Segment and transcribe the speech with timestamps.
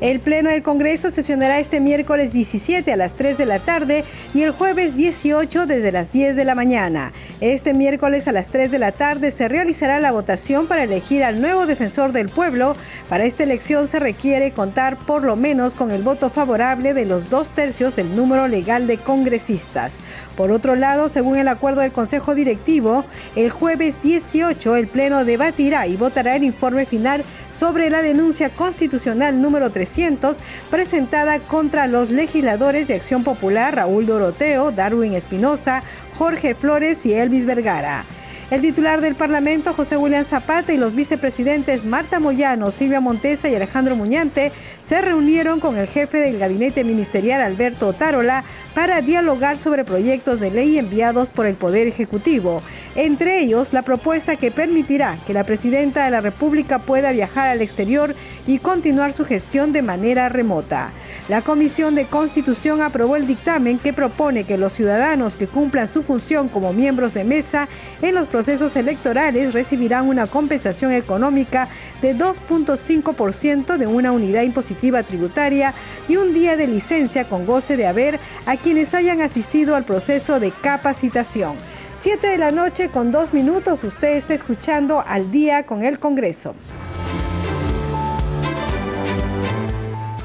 [0.00, 4.42] El Pleno del Congreso sesionará este miércoles 17 a las 3 de la tarde y
[4.42, 7.12] el jueves 18 desde las 10 de la mañana.
[7.40, 11.40] Este miércoles a las 3 de la tarde se realizará la votación para elegir al
[11.40, 12.76] nuevo defensor del pueblo.
[13.08, 17.28] Para esta elección se requiere contar por lo menos con el voto favorable de los
[17.28, 19.98] dos tercios del número legal de congresistas.
[20.36, 25.88] Por otro lado, según el acuerdo del Consejo Directivo, el jueves 18 el Pleno debatirá
[25.88, 27.24] y votará el informe final
[27.58, 30.36] sobre la denuncia constitucional número 300
[30.70, 35.82] presentada contra los legisladores de Acción Popular Raúl Doroteo, Darwin Espinosa,
[36.16, 38.04] Jorge Flores y Elvis Vergara.
[38.50, 43.54] El titular del Parlamento, José William Zapata, y los vicepresidentes Marta Moyano, Silvia Montesa y
[43.54, 44.52] Alejandro Muñante
[44.88, 48.42] se reunieron con el jefe del gabinete ministerial, Alberto Tarola,
[48.74, 52.62] para dialogar sobre proyectos de ley enviados por el Poder Ejecutivo,
[52.94, 57.60] entre ellos la propuesta que permitirá que la presidenta de la República pueda viajar al
[57.60, 58.14] exterior
[58.46, 60.90] y continuar su gestión de manera remota.
[61.28, 66.02] La Comisión de Constitución aprobó el dictamen que propone que los ciudadanos que cumplan su
[66.02, 67.68] función como miembros de mesa
[68.00, 71.68] en los procesos electorales recibirán una compensación económica
[72.00, 75.74] de 2.5% de una unidad impositiva tributaria
[76.08, 80.40] y un día de licencia con goce de haber a quienes hayan asistido al proceso
[80.40, 81.54] de capacitación.
[81.96, 86.54] 7 de la noche con dos minutos, usted está escuchando al día con el Congreso.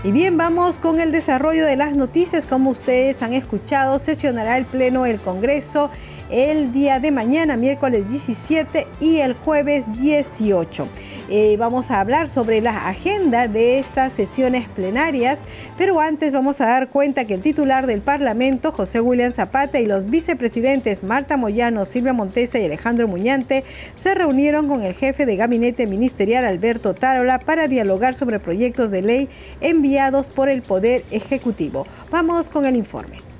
[0.03, 2.45] Y bien, vamos con el desarrollo de las noticias.
[2.45, 5.89] Como ustedes han escuchado, sesionará el Pleno del Congreso
[6.33, 10.87] el día de mañana, miércoles 17 y el jueves 18.
[11.29, 15.37] Eh, vamos a hablar sobre la agenda de estas sesiones plenarias,
[15.77, 19.85] pero antes vamos a dar cuenta que el titular del Parlamento, José William Zapata, y
[19.85, 23.63] los vicepresidentes Marta Moyano, Silvia Montesa y Alejandro Muñante
[23.93, 29.03] se reunieron con el jefe de gabinete ministerial, Alberto Tarola, para dialogar sobre proyectos de
[29.03, 29.29] ley
[29.61, 31.85] enviados por el Poder Ejecutivo.
[32.09, 33.32] Vamos con el informe.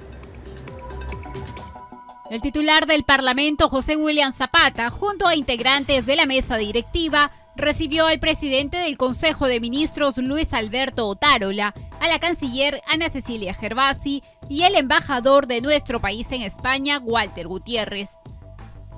[2.34, 8.08] El titular del Parlamento, José William Zapata, junto a integrantes de la mesa directiva, recibió
[8.08, 14.24] al presidente del Consejo de Ministros, Luis Alberto Otárola, a la canciller Ana Cecilia Gervasi
[14.50, 18.10] y el embajador de nuestro país en España, Walter Gutiérrez.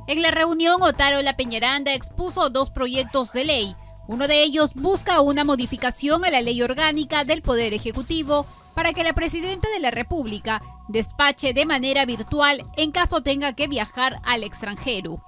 [0.07, 3.75] En la reunión, Otárola Peñaranda expuso dos proyectos de ley.
[4.07, 9.03] Uno de ellos busca una modificación a la ley orgánica del Poder Ejecutivo para que
[9.03, 14.43] la presidenta de la República despache de manera virtual en caso tenga que viajar al
[14.43, 15.23] extranjero.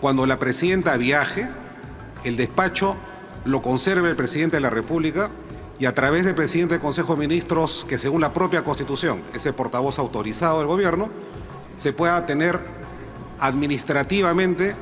[0.00, 1.48] Cuando la presidenta viaje,
[2.24, 2.96] el despacho
[3.44, 5.30] lo conserve el presidente de la República
[5.78, 9.44] y a través del presidente del Consejo de Ministros, que según la propia Constitución es
[9.46, 11.08] el portavoz autorizado del gobierno,
[11.76, 12.60] se pueda tener
[13.40, 14.76] administrativamente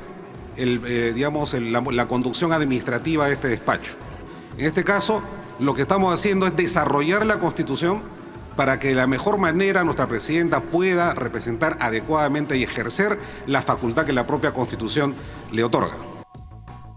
[0.57, 3.95] eh, digamos, la conducción administrativa de este despacho.
[4.59, 5.23] En este caso,
[5.59, 8.03] lo que estamos haciendo es desarrollar la Constitución
[8.57, 14.07] para que de la mejor manera nuestra presidenta pueda representar adecuadamente y ejercer la facultad
[14.07, 15.15] que la propia Constitución
[15.51, 15.97] le otorga.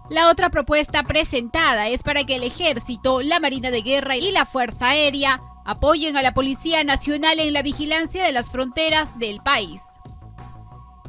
[0.08, 4.44] La otra propuesta presentada es para que el Ejército, la Marina de Guerra y la
[4.44, 9.82] Fuerza Aérea apoyen a la Policía Nacional en la vigilancia de las fronteras del país.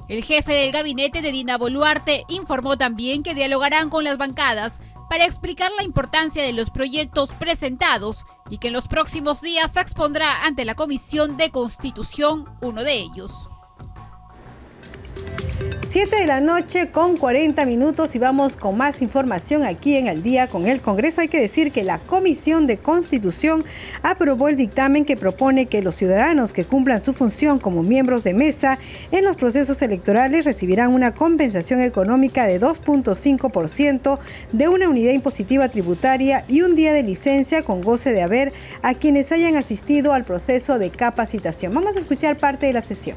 [0.10, 4.80] El jefe del gabinete de Dina Boluarte informó también que dialogarán con las bancadas
[5.10, 9.80] para explicar la importancia de los proyectos presentados y que en los próximos días se
[9.80, 13.48] expondrá ante la Comisión de Constitución uno de ellos.
[15.90, 20.22] 7 de la noche con 40 minutos y vamos con más información aquí en el
[20.22, 21.22] día con el Congreso.
[21.22, 23.64] Hay que decir que la Comisión de Constitución
[24.04, 28.34] aprobó el dictamen que propone que los ciudadanos que cumplan su función como miembros de
[28.34, 28.80] mesa
[29.14, 34.20] en los procesos electorales recibirán una compensación económica de 2.5%
[34.52, 38.52] de una unidad impositiva tributaria y un día de licencia con goce de haber
[38.82, 41.74] a quienes hayan asistido al proceso de capacitación.
[41.74, 43.16] Vamos a escuchar parte de la sesión.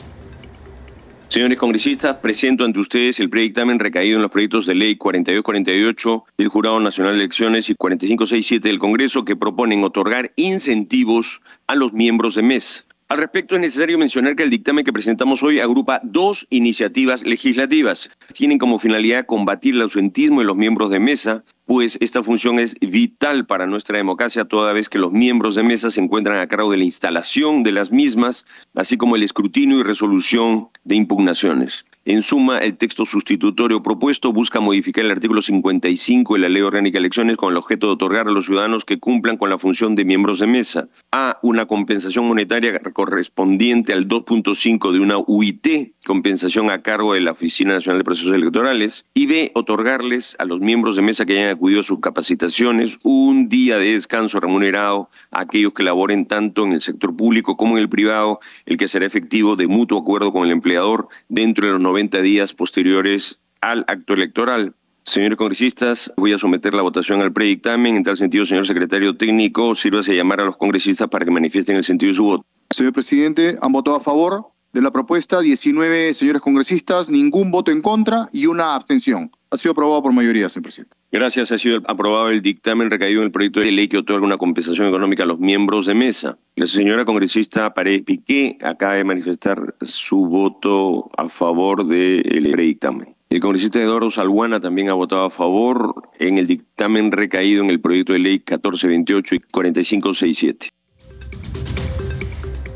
[1.31, 6.49] Señores congresistas, presento ante ustedes el predictamen recaído en los proyectos de ley 4248 del
[6.49, 12.35] Jurado Nacional de Elecciones y 4567 del Congreso que proponen otorgar incentivos a los miembros
[12.35, 16.47] de MES Al respecto, es necesario mencionar que el dictamen que presentamos hoy agrupa dos
[16.49, 18.09] iniciativas legislativas.
[18.35, 22.77] Tienen como finalidad combatir el ausentismo de los miembros de mesa, pues esta función es
[22.79, 26.71] vital para nuestra democracia toda vez que los miembros de mesa se encuentran a cargo
[26.71, 28.47] de la instalación de las mismas,
[28.77, 31.87] así como el escrutinio y resolución de impugnaciones.
[32.11, 36.95] En suma, el texto sustitutorio propuesto busca modificar el artículo 55 de la Ley Orgánica
[36.95, 39.95] de Elecciones con el objeto de otorgar a los ciudadanos que cumplan con la función
[39.95, 41.39] de miembros de mesa A.
[41.43, 47.75] Una compensación monetaria correspondiente al 2.5 de una UIT, compensación a cargo de la Oficina
[47.75, 49.05] Nacional de Procesos Electorales.
[49.15, 49.53] Y B.
[49.55, 53.93] Otorgarles a los miembros de mesa que hayan acudido a sus capacitaciones un día de
[53.93, 58.41] descanso remunerado a aquellos que laboren tanto en el sector público como en el privado,
[58.67, 62.55] el que será efectivo de mutuo acuerdo con el empleador dentro de los 90 días
[62.55, 64.75] posteriores al acto electoral.
[65.03, 67.97] Señores congresistas, voy a someter la votación al predictamen.
[67.97, 71.77] En tal sentido, señor secretario técnico, sírvase a llamar a los congresistas para que manifiesten
[71.77, 72.47] el sentido de su voto.
[72.71, 77.83] Señor presidente, han votado a favor de la propuesta 19 señores congresistas, ningún voto en
[77.83, 79.31] contra y una abstención.
[79.53, 80.97] Ha sido aprobado por mayoría, señor presidente.
[81.11, 81.51] Gracias.
[81.51, 84.87] Ha sido aprobado el dictamen recaído en el proyecto de ley que otorga una compensación
[84.87, 86.39] económica a los miembros de mesa.
[86.55, 93.17] La señora congresista Paredes Piqué acaba de manifestar su voto a favor del predictamen.
[93.29, 97.81] El congresista Eduardo Salguana también ha votado a favor en el dictamen recaído en el
[97.81, 100.69] proyecto de ley 1428 y 4567.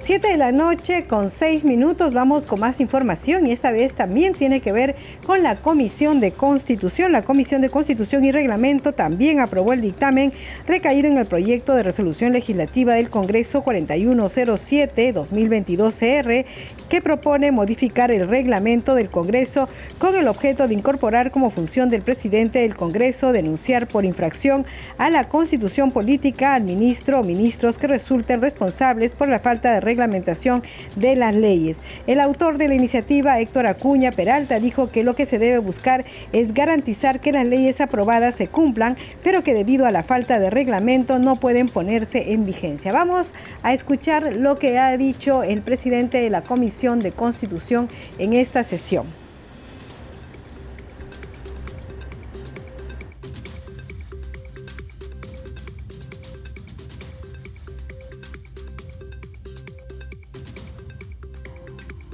[0.04, 4.34] Siete de la noche con seis minutos vamos con más información y esta vez también
[4.34, 7.10] tiene que ver con la Comisión de Constitución.
[7.10, 10.34] La Comisión de Constitución y Reglamento también aprobó el dictamen
[10.66, 16.44] recaído en el proyecto de resolución legislativa del Congreso 4107-2022-CR
[16.90, 22.02] que propone modificar el reglamento del Congreso con el objeto de incorporar como función del
[22.02, 24.66] presidente del Congreso denunciar por infracción
[24.98, 29.93] a la Constitución política al ministro o ministros que resulten responsables por la falta de
[29.94, 30.62] reglamentación
[30.96, 31.78] de las leyes.
[32.08, 36.04] El autor de la iniciativa, Héctor Acuña Peralta, dijo que lo que se debe buscar
[36.32, 40.50] es garantizar que las leyes aprobadas se cumplan, pero que debido a la falta de
[40.50, 42.92] reglamento no pueden ponerse en vigencia.
[42.92, 43.32] Vamos
[43.62, 47.88] a escuchar lo que ha dicho el presidente de la Comisión de Constitución
[48.18, 49.23] en esta sesión.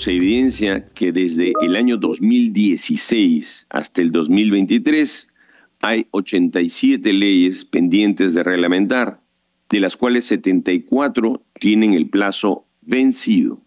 [0.00, 5.28] Se evidencia que desde el año 2016 hasta el 2023
[5.82, 9.20] hay 87 leyes pendientes de reglamentar,
[9.68, 13.60] de las cuales 74 tienen el plazo vencido.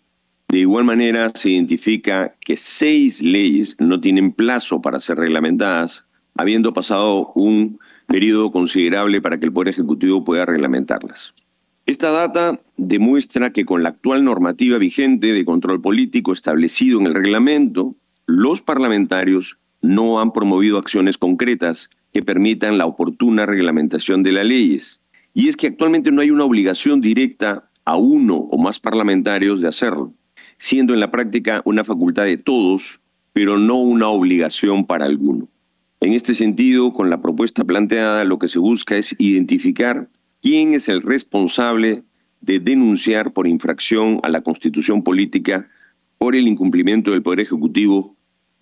[0.48, 6.04] De igual manera, se identifica que seis leyes no tienen plazo para ser reglamentadas,
[6.34, 11.36] habiendo pasado un periodo considerable para que el Poder Ejecutivo pueda reglamentarlas.
[11.86, 17.14] Esta data demuestra que con la actual normativa vigente de control político establecido en el
[17.14, 17.96] reglamento,
[18.26, 25.02] los parlamentarios no han promovido acciones concretas que permitan la oportuna reglamentación de las leyes.
[25.34, 29.68] Y es que actualmente no hay una obligación directa a uno o más parlamentarios de
[29.68, 30.14] hacerlo,
[30.58, 33.02] siendo en la práctica una facultad de todos,
[33.34, 35.50] pero no una obligación para alguno.
[36.00, 40.08] En este sentido, con la propuesta planteada, lo que se busca es identificar
[40.44, 42.04] quién es el responsable
[42.42, 45.70] de denunciar por infracción a la constitución política
[46.18, 48.18] por el incumplimiento del Poder Ejecutivo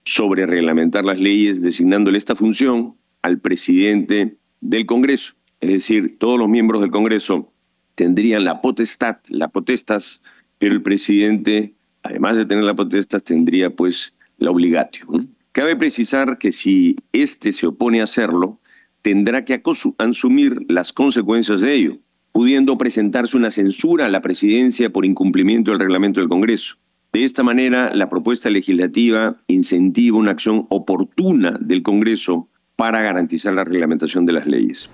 [0.06, 5.34] sobre reglamentar las leyes, designándole esta función al presidente del Congreso.
[5.60, 7.52] Es decir, todos los miembros del Congreso
[7.96, 10.22] tendrían la potestad, la potestas,
[10.60, 11.74] pero el presidente,
[12.04, 15.36] además de tener la potestad, tendría pues la obligación.
[15.52, 18.61] Cabe precisar que si éste se opone a hacerlo,
[19.02, 19.62] tendrá que
[19.98, 21.98] asumir las consecuencias de ello,
[22.32, 26.78] pudiendo presentarse una censura a la presidencia por incumplimiento del reglamento del Congreso.
[27.12, 33.66] De esta manera, la propuesta legislativa incentiva una acción oportuna del Congreso para garantizar la
[33.66, 34.90] reglamentación de las leyes.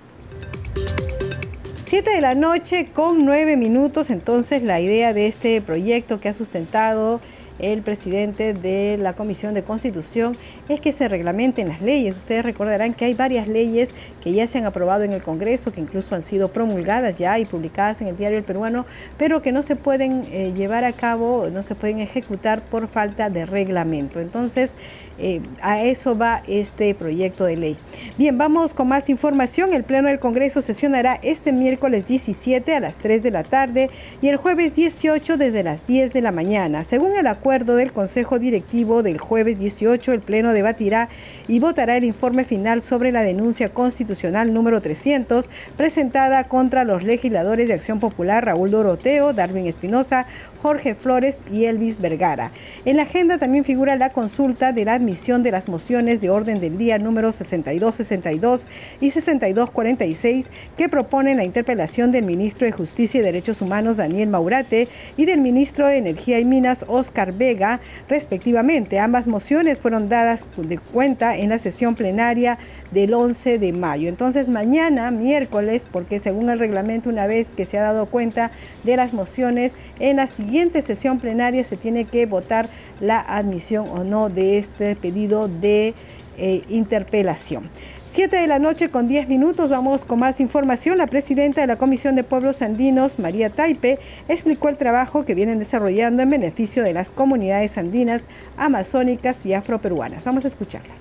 [1.80, 6.34] Siete de la noche con nueve minutos, entonces la idea de este proyecto que ha
[6.34, 7.20] sustentado
[7.58, 10.36] el presidente de la Comisión de Constitución
[10.68, 12.16] es que se reglamenten las leyes.
[12.16, 15.80] Ustedes recordarán que hay varias leyes que ya se han aprobado en el Congreso, que
[15.80, 18.86] incluso han sido promulgadas ya y publicadas en el diario El Peruano,
[19.16, 23.28] pero que no se pueden eh, llevar a cabo, no se pueden ejecutar por falta
[23.30, 24.20] de reglamento.
[24.20, 24.76] Entonces,
[25.18, 27.76] eh, a eso va este proyecto de ley.
[28.16, 29.74] Bien, vamos con más información.
[29.74, 33.90] El Pleno del Congreso sesionará este miércoles 17 a las 3 de la tarde
[34.22, 36.84] y el jueves 18 desde las 10 de la mañana.
[36.84, 41.08] Según el acuerdo acuerdo del Consejo Directivo del jueves 18, el Pleno debatirá
[41.46, 47.68] y votará el informe final sobre la denuncia constitucional número 300 presentada contra los legisladores
[47.68, 50.26] de Acción Popular Raúl Doroteo, Darwin Espinosa,
[50.60, 52.52] Jorge Flores y Elvis Vergara.
[52.84, 56.60] En la agenda también figura la consulta de la admisión de las mociones de orden
[56.60, 58.68] del día número 6262
[59.00, 64.86] y 6246 que proponen la interpelación del ministro de Justicia y Derechos Humanos Daniel Maurate
[65.16, 68.98] y del ministro de Energía y Minas Oscar Vega, respectivamente.
[68.98, 72.58] Ambas mociones fueron dadas de cuenta en la sesión plenaria
[72.90, 74.08] del 11 de mayo.
[74.08, 78.50] Entonces mañana, miércoles, porque según el reglamento, una vez que se ha dado cuenta
[78.84, 82.68] de las mociones, en la siguiente sesión plenaria se tiene que votar
[83.00, 85.94] la admisión o no de este pedido de
[86.36, 87.68] eh, interpelación.
[88.10, 90.96] Siete de la noche con 10 minutos vamos con más información.
[90.96, 93.98] La presidenta de la Comisión de Pueblos Andinos, María Taipe,
[94.28, 100.24] explicó el trabajo que vienen desarrollando en beneficio de las comunidades andinas, amazónicas y afroperuanas.
[100.24, 100.94] Vamos a escucharla.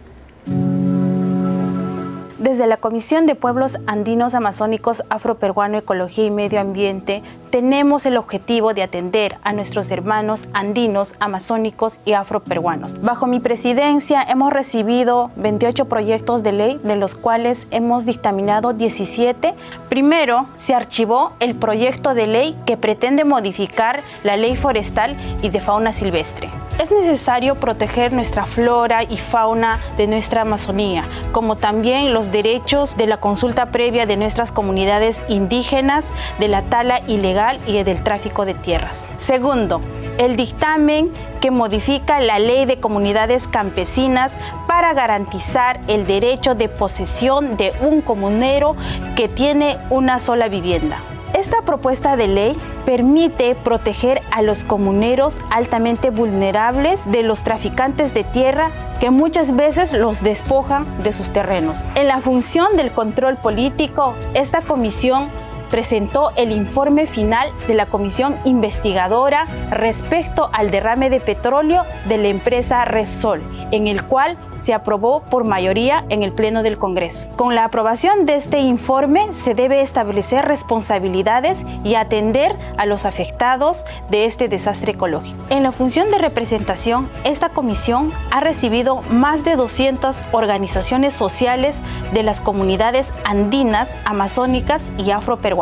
[2.39, 8.73] Desde la Comisión de Pueblos Andinos Amazónicos Afroperuano Ecología y Medio Ambiente tenemos el objetivo
[8.73, 13.01] de atender a nuestros hermanos andinos, amazónicos y afroperuanos.
[13.01, 19.53] Bajo mi presidencia hemos recibido 28 proyectos de ley, de los cuales hemos dictaminado 17.
[19.89, 25.61] Primero, se archivó el proyecto de ley que pretende modificar la ley forestal y de
[25.61, 26.49] fauna silvestre.
[26.79, 33.07] Es necesario proteger nuestra flora y fauna de nuestra Amazonía, como también los derechos de
[33.07, 37.36] la consulta previa de nuestras comunidades indígenas, de la tala ilegal
[37.67, 39.13] y del tráfico de tierras.
[39.17, 39.79] Segundo,
[40.17, 44.35] el dictamen que modifica la ley de comunidades campesinas
[44.67, 48.75] para garantizar el derecho de posesión de un comunero
[49.15, 50.99] que tiene una sola vivienda.
[51.35, 58.23] Esta propuesta de ley permite proteger a los comuneros altamente vulnerables de los traficantes de
[58.23, 61.85] tierra que muchas veces los despojan de sus terrenos.
[61.93, 65.29] En la función del control político, esta comisión
[65.69, 72.29] presentó el informe final de la comisión investigadora respecto al derrame de petróleo de la
[72.29, 77.27] empresa Repsol, en el cual se aprobó por mayoría en el Pleno del Congreso.
[77.35, 83.83] Con la aprobación de este informe se debe establecer responsabilidades y atender a los afectados
[84.09, 85.37] de este desastre ecológico.
[85.49, 91.81] En la función de representación, esta comisión ha recibido más de 200 organizaciones sociales
[92.13, 95.56] de las comunidades andinas, amazónicas y afroperuanas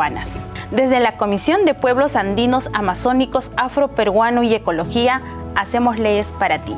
[0.71, 5.21] desde la Comisión de Pueblos Andinos Amazónicos Afroperuano y Ecología,
[5.55, 6.75] hacemos leyes para ti.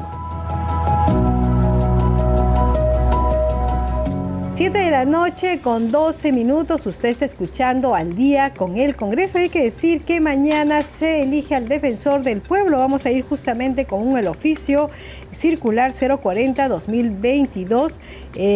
[4.57, 9.37] 7 de la noche con 12 minutos, usted está escuchando al día con el Congreso.
[9.37, 12.79] Hay que decir que mañana se elige al defensor del pueblo.
[12.79, 14.89] Vamos a ir justamente con el oficio
[15.31, 17.99] circular 040-2022,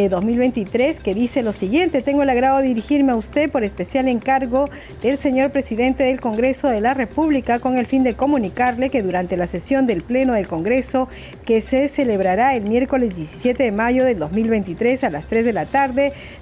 [0.10, 2.02] 2023, eh, que dice lo siguiente.
[2.02, 4.72] Tengo el agrado de dirigirme a usted por especial encargo
[5.04, 9.38] del señor presidente del Congreso de la República con el fin de comunicarle que durante
[9.38, 11.10] la sesión del Pleno del Congreso,
[11.46, 15.68] que se celebrará el miércoles 17 de mayo del 2023 a las 3 de la
[15.68, 15.91] tarde,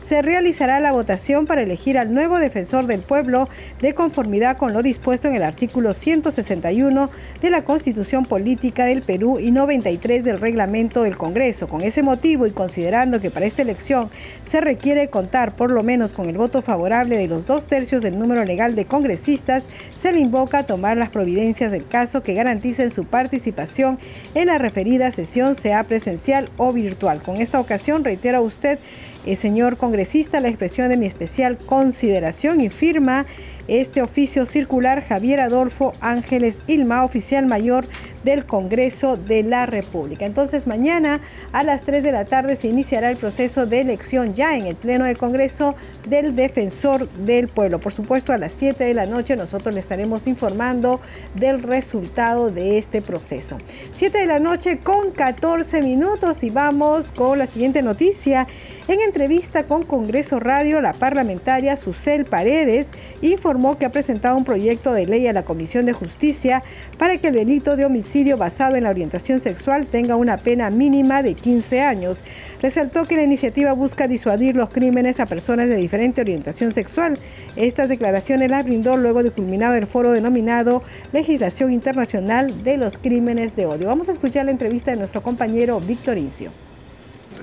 [0.01, 3.50] se realizará la votación para elegir al nuevo defensor del pueblo
[3.82, 7.10] de conformidad con lo dispuesto en el artículo 161
[7.41, 11.68] de la Constitución Política del Perú y 93 del reglamento del Congreso.
[11.68, 14.10] Con ese motivo y considerando que para esta elección
[14.46, 18.20] se requiere contar por lo menos con el voto favorable de los dos tercios del
[18.20, 19.65] número legal de congresistas,
[20.00, 24.00] se le invoca a tomar las providencias del caso que garanticen su participación
[24.36, 27.22] en la referida sesión, sea presencial o virtual.
[27.22, 28.79] Con esta ocasión reitero a usted,
[29.26, 33.26] el señor congresista, la expresión de mi especial consideración y firma
[33.68, 37.86] este oficio circular Javier Adolfo Ángeles Ilma, oficial mayor
[38.24, 40.26] del Congreso de la República.
[40.26, 41.22] Entonces mañana
[41.52, 44.76] a las 3 de la tarde se iniciará el proceso de elección ya en el
[44.76, 45.76] Pleno del Congreso
[46.08, 47.80] del Defensor del Pueblo.
[47.80, 51.00] Por supuesto a las 7 de la noche nosotros le estaremos informando
[51.36, 53.58] del resultado de este proceso.
[53.94, 58.48] 7 de la noche con 14 minutos y vamos con la siguiente noticia.
[58.88, 64.94] En entrevista con Congreso Radio, la parlamentaria Susel Paredes informó que ha presentado un proyecto
[64.94, 66.64] de ley a la Comisión de Justicia
[66.98, 71.22] para que el delito de homicidio basado en la orientación sexual tenga una pena mínima
[71.22, 72.24] de 15 años.
[72.62, 77.20] Resaltó que la iniciativa busca disuadir los crímenes a personas de diferente orientación sexual.
[77.56, 80.82] Estas declaraciones las brindó luego de culminado el foro denominado
[81.13, 83.88] Legislación Internacional de los Crímenes de Odio.
[83.88, 86.51] Vamos a escuchar la entrevista de nuestro compañero Víctor Incio.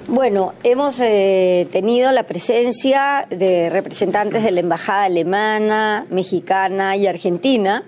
[0.08, 7.84] Bueno, hemos eh, tenido la presencia de representantes de la Embajada alemana, mexicana y argentina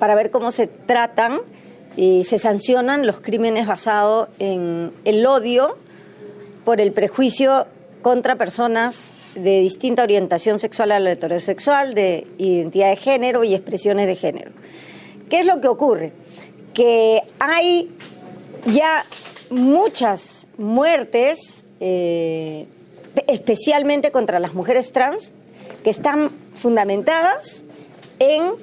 [0.00, 1.40] para ver cómo se tratan
[1.96, 5.76] y se sancionan los crímenes basados en el odio
[6.64, 7.66] por el prejuicio
[8.02, 14.06] contra personas de distinta orientación sexual a la heterosexual, de identidad de género y expresiones
[14.06, 14.50] de género.
[15.28, 16.12] ¿Qué es lo que ocurre?
[16.74, 17.90] Que hay
[18.66, 19.04] ya
[19.50, 22.66] muchas muertes, eh,
[23.26, 25.32] especialmente contra las mujeres trans,
[25.84, 27.64] que están fundamentadas
[28.18, 28.54] en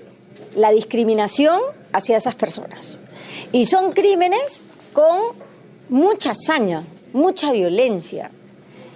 [0.56, 1.60] la discriminación
[1.94, 3.00] hacia esas personas.
[3.52, 4.64] Y son crímenes
[4.94, 5.20] con
[5.90, 8.32] mucha hazaña, mucha violencia.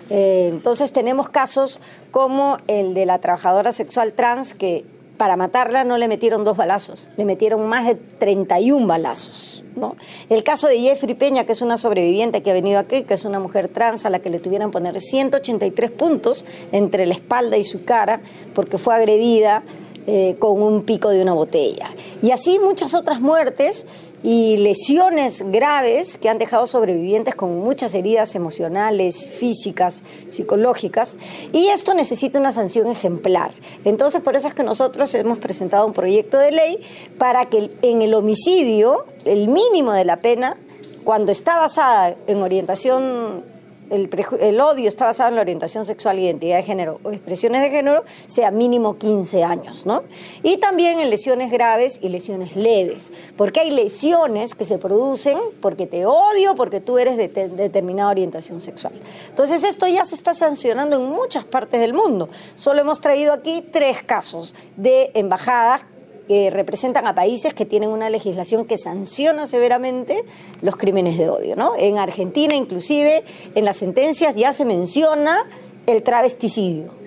[0.09, 1.79] Eh, entonces tenemos casos
[2.11, 4.83] como el de la trabajadora sexual trans que
[5.21, 9.63] para matarla no le metieron dos balazos, le metieron más de 31 balazos.
[9.75, 9.95] ¿no?
[10.29, 13.23] El caso de Jeffrey Peña, que es una sobreviviente que ha venido aquí, que es
[13.23, 17.63] una mujer trans a la que le tuvieron poner 183 puntos entre la espalda y
[17.63, 18.21] su cara
[18.55, 19.63] porque fue agredida
[20.07, 21.91] eh, con un pico de una botella.
[22.21, 23.85] Y así muchas otras muertes
[24.23, 31.17] y lesiones graves que han dejado sobrevivientes con muchas heridas emocionales, físicas, psicológicas,
[31.53, 33.53] y esto necesita una sanción ejemplar.
[33.83, 36.79] Entonces, por eso es que nosotros hemos presentado un proyecto de ley
[37.17, 40.57] para que en el homicidio, el mínimo de la pena,
[41.03, 43.43] cuando está basada en orientación
[43.91, 48.03] el, odio está basado en la orientación sexual, identidad de género o expresiones de género,
[48.27, 50.03] sea mínimo 15 años, ¿no?
[50.43, 55.87] Y también en lesiones graves y lesiones leves, porque hay lesiones que se producen porque
[55.87, 58.93] te odio, porque tú eres de determinada orientación sexual.
[59.29, 62.29] Entonces esto ya se está sancionando en muchas partes del mundo.
[62.55, 65.81] Solo hemos traído aquí tres casos de embajadas
[66.27, 70.23] que representan a países que tienen una legislación que sanciona severamente
[70.61, 71.55] los crímenes de odio.
[71.55, 71.73] ¿no?
[71.77, 73.23] En Argentina, inclusive,
[73.55, 75.45] en las sentencias ya se menciona
[75.87, 77.01] el travesticidio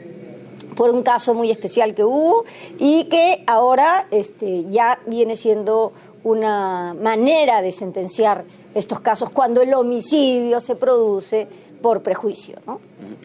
[0.74, 2.44] por un caso muy especial que hubo
[2.78, 5.92] y que ahora este, ya viene siendo
[6.24, 8.44] una manera de sentenciar
[8.74, 11.46] estos casos cuando el homicidio se produce
[11.80, 12.56] por prejuicio.
[12.66, 12.80] ¿no?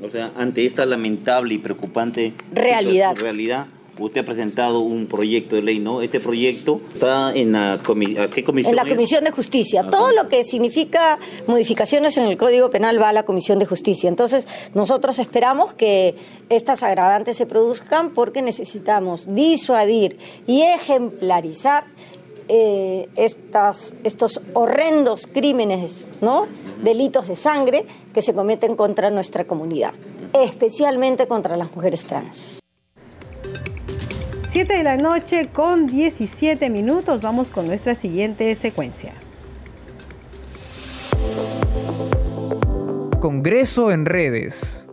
[0.06, 3.68] O sea, ante esta lamentable y preocupante realidad, realidad
[4.00, 6.02] Usted ha presentado un proyecto de ley, ¿no?
[6.02, 7.80] Este proyecto está en la
[8.34, 8.72] ¿qué comisión?
[8.72, 9.84] En la Comisión de Justicia.
[9.86, 13.66] Ah, Todo lo que significa modificaciones en el Código Penal va a la Comisión de
[13.66, 14.08] Justicia.
[14.08, 16.16] Entonces, nosotros esperamos que
[16.50, 21.84] estas agravantes se produzcan porque necesitamos disuadir y ejemplarizar
[22.48, 26.48] eh, estas, estos horrendos crímenes, ¿no?
[26.84, 29.94] delitos de sangre que se cometen contra nuestra comunidad,
[30.34, 32.59] especialmente contra las mujeres trans.
[34.50, 37.22] 7 de la noche con 17 minutos.
[37.22, 39.14] Vamos con nuestra siguiente secuencia.
[43.20, 44.88] Congreso en redes.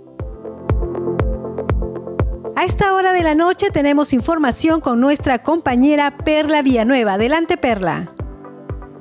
[2.55, 7.15] A esta hora de la noche tenemos información con nuestra compañera Perla Villanueva.
[7.15, 8.13] Adelante, Perla.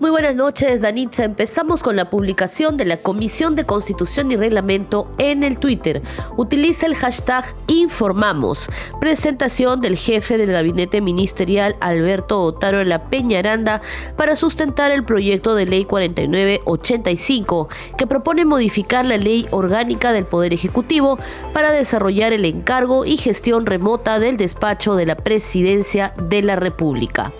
[0.01, 1.23] Muy buenas noches, Danitza.
[1.23, 6.01] Empezamos con la publicación de la Comisión de Constitución y Reglamento en el Twitter.
[6.35, 8.67] Utiliza el hashtag Informamos.
[8.99, 13.81] Presentación del jefe del gabinete ministerial Alberto Otaro de la Peñaranda
[14.17, 20.53] para sustentar el proyecto de ley 4985 que propone modificar la ley orgánica del Poder
[20.53, 21.17] Ejecutivo
[21.53, 27.31] para desarrollar el encargo y gestión remota del despacho de la Presidencia de la República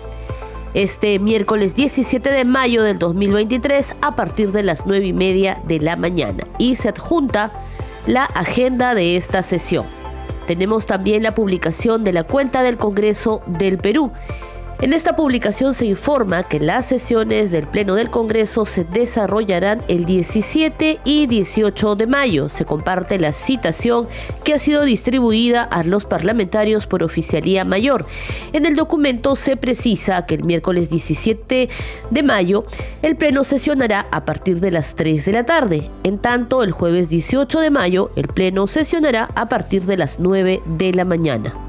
[0.76, 5.80] este miércoles 17 de mayo del 2023 a partir de las 9 y media de
[5.80, 7.50] la mañana y se adjunta
[8.06, 9.86] la agenda de esta sesión.
[10.46, 14.12] Tenemos también la publicación de la cuenta del Congreso del Perú
[14.80, 20.04] en esta publicación se informa que las sesiones del Pleno del Congreso se desarrollarán el
[20.04, 22.50] 17 y 18 de mayo.
[22.50, 24.06] Se comparte la citación
[24.44, 28.06] que ha sido distribuida a los parlamentarios por oficialía mayor.
[28.52, 31.70] En el documento se precisa que el miércoles 17
[32.10, 32.62] de mayo
[33.00, 35.90] el Pleno sesionará a partir de las 3 de la tarde.
[36.04, 40.62] En tanto, el jueves 18 de mayo el Pleno sesionará a partir de las 9
[40.66, 41.65] de la mañana.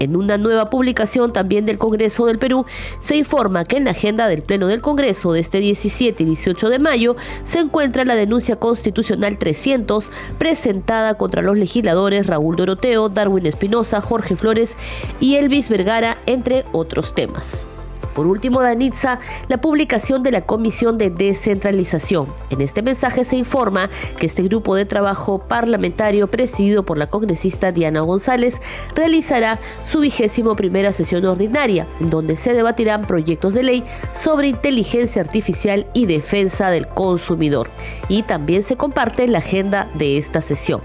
[0.00, 2.64] En una nueva publicación también del Congreso del Perú
[3.00, 6.70] se informa que en la agenda del Pleno del Congreso de este 17 y 18
[6.70, 13.44] de mayo se encuentra la denuncia constitucional 300 presentada contra los legisladores Raúl Doroteo, Darwin
[13.44, 14.78] Espinosa, Jorge Flores
[15.20, 17.66] y Elvis Vergara, entre otros temas.
[18.14, 19.18] Por último, Danitza,
[19.48, 22.32] la publicación de la Comisión de Descentralización.
[22.50, 27.72] En este mensaje se informa que este grupo de trabajo parlamentario presidido por la congresista
[27.72, 28.60] Diana González
[28.94, 35.22] realizará su vigésimo primera sesión ordinaria, en donde se debatirán proyectos de ley sobre inteligencia
[35.22, 37.70] artificial y defensa del consumidor.
[38.08, 40.80] Y también se comparte la agenda de esta sesión.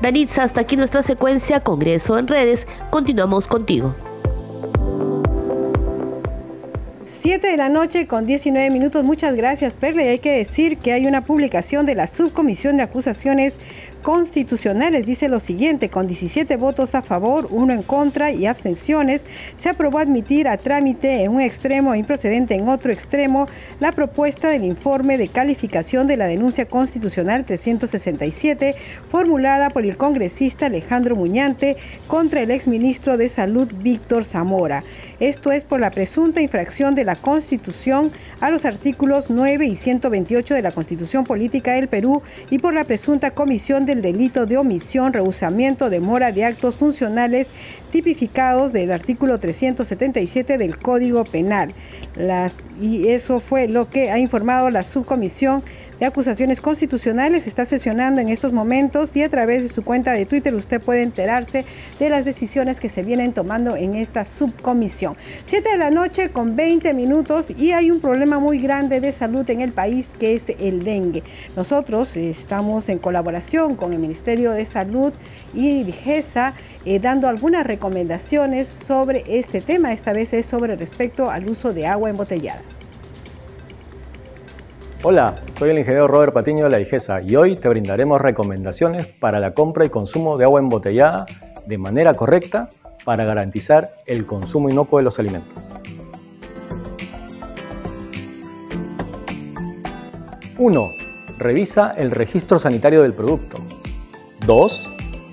[0.00, 2.66] Danitza, hasta aquí nuestra secuencia Congreso en redes.
[2.90, 3.94] Continuamos contigo.
[7.22, 9.04] 7 de la noche con 19 minutos.
[9.04, 10.08] Muchas gracias, Perle.
[10.08, 13.60] hay que decir que hay una publicación de la Subcomisión de Acusaciones
[14.02, 19.24] constitucionales dice lo siguiente, con 17 votos a favor, uno en contra y abstenciones,
[19.56, 23.46] se aprobó admitir a trámite en un extremo e improcedente en otro extremo
[23.80, 28.74] la propuesta del informe de calificación de la denuncia constitucional 367
[29.08, 31.76] formulada por el congresista Alejandro Muñante
[32.08, 34.82] contra el exministro de Salud Víctor Zamora.
[35.20, 38.10] Esto es por la presunta infracción de la Constitución
[38.40, 42.84] a los artículos 9 y 128 de la Constitución Política del Perú y por la
[42.84, 47.50] presunta comisión de el delito de omisión, rehusamiento, demora de actos funcionales
[47.90, 51.74] tipificados del artículo 377 del Código Penal.
[52.16, 55.62] Las, y eso fue lo que ha informado la subcomisión
[56.02, 57.46] de acusaciones constitucionales.
[57.46, 61.02] Está sesionando en estos momentos y a través de su cuenta de Twitter usted puede
[61.04, 61.64] enterarse
[62.00, 65.16] de las decisiones que se vienen tomando en esta subcomisión.
[65.44, 69.48] Siete de la noche con 20 minutos y hay un problema muy grande de salud
[69.48, 71.22] en el país que es el dengue.
[71.54, 75.12] Nosotros estamos en colaboración con el Ministerio de Salud
[75.54, 79.92] y DIGESA eh, dando algunas recomendaciones sobre este tema.
[79.92, 82.60] Esta vez es sobre respecto al uso de agua embotellada.
[85.04, 89.40] Hola, soy el ingeniero Robert Patiño de la IGESA y hoy te brindaremos recomendaciones para
[89.40, 91.26] la compra y consumo de agua embotellada
[91.66, 92.70] de manera correcta
[93.04, 95.66] para garantizar el consumo inocuo de los alimentos.
[100.56, 100.90] 1.
[101.36, 103.58] Revisa el registro sanitario del producto.
[104.46, 104.90] 2.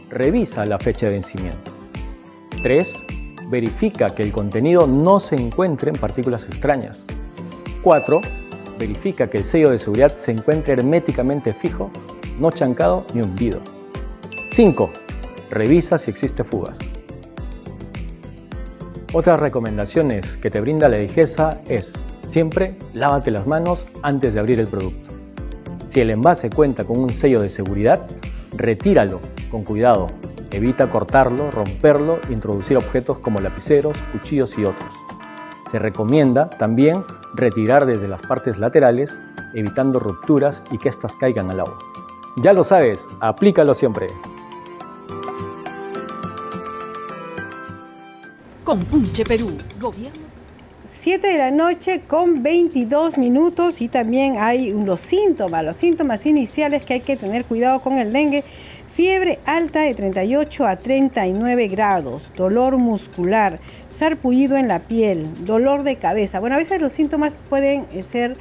[0.10, 1.72] Revisa la fecha de vencimiento.
[2.64, 3.06] 3.
[3.52, 7.06] Verifica que el contenido no se encuentre en partículas extrañas.
[7.84, 8.39] 4
[8.80, 11.92] verifica que el sello de seguridad se encuentre herméticamente fijo,
[12.40, 13.60] no chancado ni hundido.
[14.52, 14.90] 5.
[15.52, 16.80] Revisa si existe fugas.
[19.14, 21.94] Otras recomendaciones que te brinda la ligeza es
[22.26, 25.16] siempre lávate las manos antes de abrir el producto.
[25.86, 28.08] Si el envase cuenta con un sello de seguridad,
[28.56, 30.08] retíralo con cuidado.
[30.52, 35.09] Evita cortarlo, romperlo introducir objetos como lapiceros, cuchillos y otros.
[35.70, 37.04] Se recomienda también
[37.36, 39.20] retirar desde las partes laterales,
[39.54, 41.78] evitando rupturas y que éstas caigan al agua.
[42.38, 44.08] Ya lo sabes, aplícalo siempre.
[48.64, 50.30] Compunche Perú, gobierno
[50.90, 56.84] 7 de la noche con 22 minutos y también hay los síntomas, los síntomas iniciales
[56.84, 58.44] que hay que tener cuidado con el dengue
[59.00, 65.96] Fiebre alta de 38 a 39 grados, dolor muscular, sarpullido en la piel, dolor de
[65.96, 66.42] cabeza.
[66.42, 68.36] Bueno, a veces los síntomas pueden eh, ser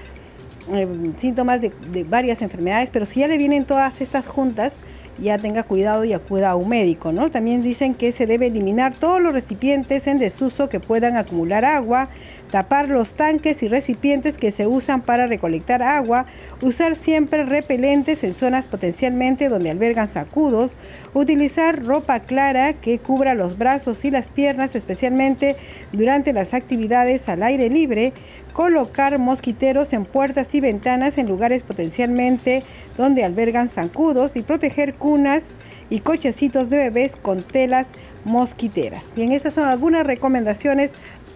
[0.73, 4.83] eh, síntomas de, de, varias enfermedades, pero si ya le vienen todas estas juntas,
[5.21, 7.31] ya tenga cuidado y acuda a un médico, ¿no?
[7.31, 12.09] También dicen que se debe eliminar todos los recipientes en desuso que puedan acumular agua,
[12.51, 16.27] tapar los tanques y recipientes que se usan para recolectar agua,
[16.63, 20.77] usar siempre repelentes en zonas potencialmente donde albergan sacudos,
[21.15, 25.57] utilizar ropa clara que cubra los brazos y las piernas, especialmente
[25.93, 28.13] durante las actividades al aire libre,
[28.59, 32.65] colocar mosquiteros en puertas y ventanas en lugares potencialmente
[32.97, 35.59] donde albergan zancudos y proteger cunas
[35.91, 37.93] y cochecitos de bebés con telas
[38.25, 39.13] mosquiteras.
[39.15, 40.95] Bien, estas son algunas recomendaciones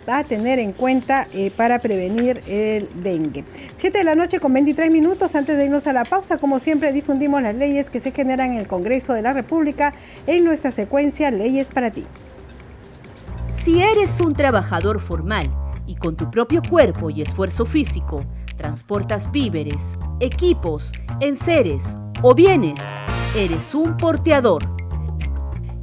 [0.08, 3.44] a tener en cuenta eh, para prevenir el dengue.
[3.76, 6.92] 7 de la noche con 23 minutos antes de irnos a la pausa, como siempre
[6.92, 9.94] difundimos las leyes que se generan en el Congreso de la República
[10.26, 12.04] en nuestra secuencia Leyes para ti.
[13.62, 15.48] Si eres un trabajador formal,
[15.86, 18.24] y con tu propio cuerpo y esfuerzo físico
[18.56, 22.78] transportas víveres, equipos, enseres o bienes,
[23.36, 24.62] eres un porteador.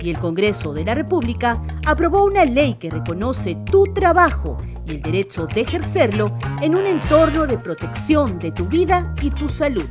[0.02, 5.02] Y el Congreso de la República aprobó una ley que reconoce tu trabajo y el
[5.02, 6.32] derecho de ejercerlo
[6.62, 9.86] en un entorno de protección de tu vida y tu salud.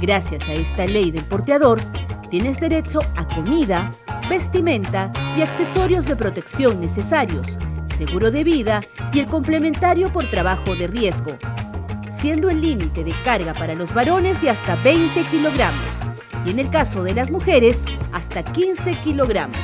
[0.00, 1.80] Gracias a esta ley del porteador,
[2.28, 3.90] tienes derecho a comida,
[4.28, 7.46] vestimenta y accesorios de protección necesarios
[8.06, 8.80] seguro de vida
[9.12, 11.38] y el complementario por trabajo de riesgo,
[12.18, 15.88] siendo el límite de carga para los varones de hasta 20 kilogramos
[16.44, 19.56] y en el caso de las mujeres hasta 15 kilogramos.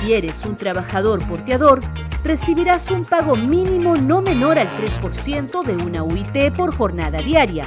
[0.00, 1.78] Si eres un trabajador porteador,
[2.24, 7.66] recibirás un pago mínimo no menor al 3% de una UIT por jornada diaria.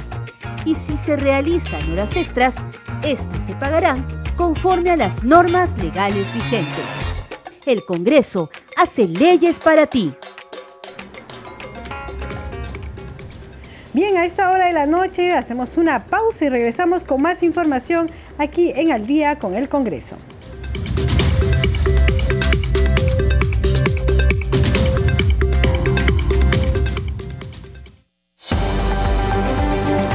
[0.66, 2.56] Y si se realizan horas extras,
[3.02, 7.07] estas se pagarán conforme a las normas legales vigentes
[7.68, 10.10] el Congreso hace leyes para ti.
[13.92, 18.10] Bien, a esta hora de la noche hacemos una pausa y regresamos con más información
[18.38, 20.16] aquí en Al día con el Congreso.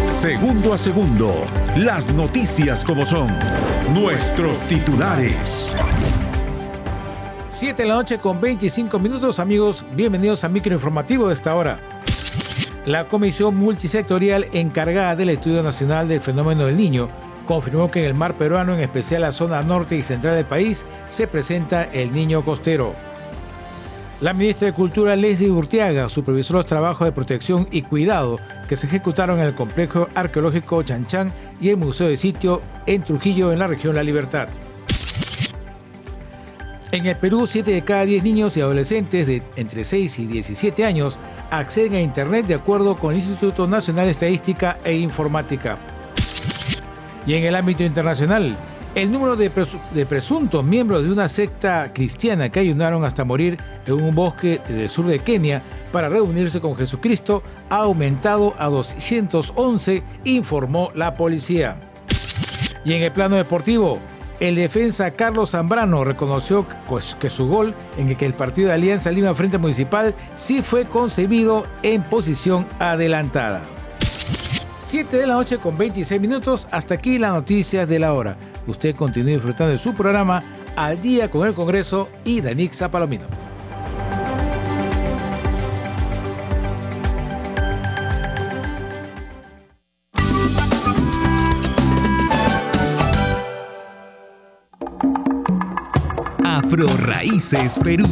[0.07, 3.27] Segundo a segundo, las noticias como son,
[3.93, 5.75] nuestros titulares.
[7.63, 11.79] 7 de la noche con 25 minutos, amigos, bienvenidos a microinformativo de esta hora.
[12.85, 17.07] La comisión multisectorial encargada del Estudio Nacional del Fenómeno del Niño
[17.45, 20.85] confirmó que en el mar peruano, en especial la zona norte y central del país,
[21.07, 22.95] se presenta el niño costero.
[24.19, 28.87] La ministra de Cultura, Leslie Urtiaga, supervisó los trabajos de protección y cuidado que se
[28.87, 33.67] ejecutaron en el complejo arqueológico Chanchán y el Museo de Sitio en Trujillo, en la
[33.67, 34.49] región La Libertad.
[36.93, 40.85] En el Perú, 7 de cada 10 niños y adolescentes de entre 6 y 17
[40.85, 41.17] años
[41.49, 45.79] acceden a Internet de acuerdo con el Instituto Nacional de Estadística e Informática.
[47.25, 48.55] Y en el ámbito internacional,
[48.93, 54.13] el número de, presuntos miembros de una secta cristiana que ayunaron hasta morir en un
[54.13, 61.15] bosque del sur de Kenia para reunirse con Jesucristo ha aumentado a 211, informó la
[61.15, 61.75] policía.
[62.85, 63.99] Y en el plano deportivo,
[64.43, 66.67] el defensa Carlos Zambrano reconoció
[67.17, 70.83] que su gol en el que el partido de Alianza Lima Frente Municipal sí fue
[70.83, 73.63] concebido en posición adelantada.
[74.81, 78.35] 7 de la noche con 26 minutos, hasta aquí las noticias de la hora.
[78.67, 80.43] Usted continúe disfrutando de su programa
[80.75, 83.25] Al Día con el Congreso y Danixa Palomino.
[96.75, 98.07] Raíces Perú.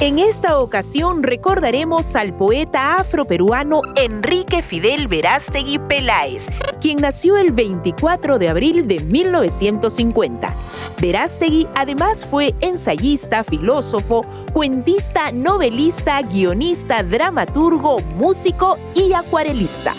[0.00, 6.48] En esta ocasión recordaremos al poeta afroperuano Enrique Fidel Verástegui Peláez,
[6.80, 10.52] quien nació el 24 de abril de 1950.
[11.00, 19.94] Verástegui además fue ensayista, filósofo, cuentista, novelista, guionista, dramaturgo, músico y acuarelista.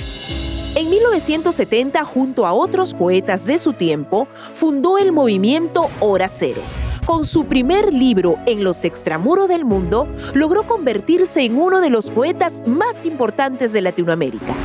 [0.75, 6.61] En 1970, junto a otros poetas de su tiempo, fundó el movimiento Hora Cero.
[7.05, 12.09] Con su primer libro en los extramuros del mundo, logró convertirse en uno de los
[12.09, 14.55] poetas más importantes de Latinoamérica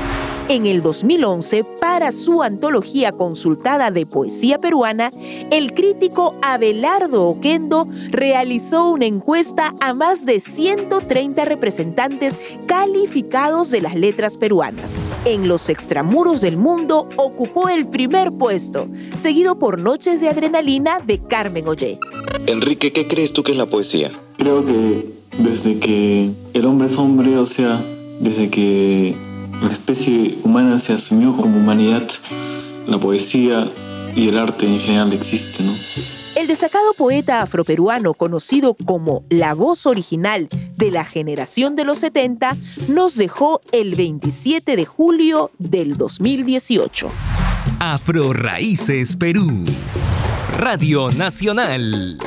[0.49, 5.11] en el 2011 para su antología consultada de poesía peruana,
[5.51, 13.95] el crítico Abelardo Oquendo realizó una encuesta a más de 130 representantes calificados de las
[13.95, 14.99] letras peruanas.
[15.25, 21.19] En los extramuros del mundo ocupó el primer puesto, seguido por Noches de Adrenalina de
[21.19, 21.99] Carmen Ollé.
[22.47, 24.13] Enrique, ¿qué crees tú que es la poesía?
[24.39, 27.83] Creo que desde que el hombre es hombre, o sea,
[28.21, 29.28] desde que
[29.61, 32.09] la especie humana se asumió como humanidad,
[32.87, 33.69] la poesía
[34.15, 35.73] y el arte en general existen, ¿no?
[36.37, 42.57] El destacado poeta afroperuano conocido como la voz original de la generación de los 70
[42.87, 47.11] nos dejó el 27 de julio del 2018.
[47.81, 49.65] Afro Raíces Perú.
[50.59, 52.19] Radio Nacional.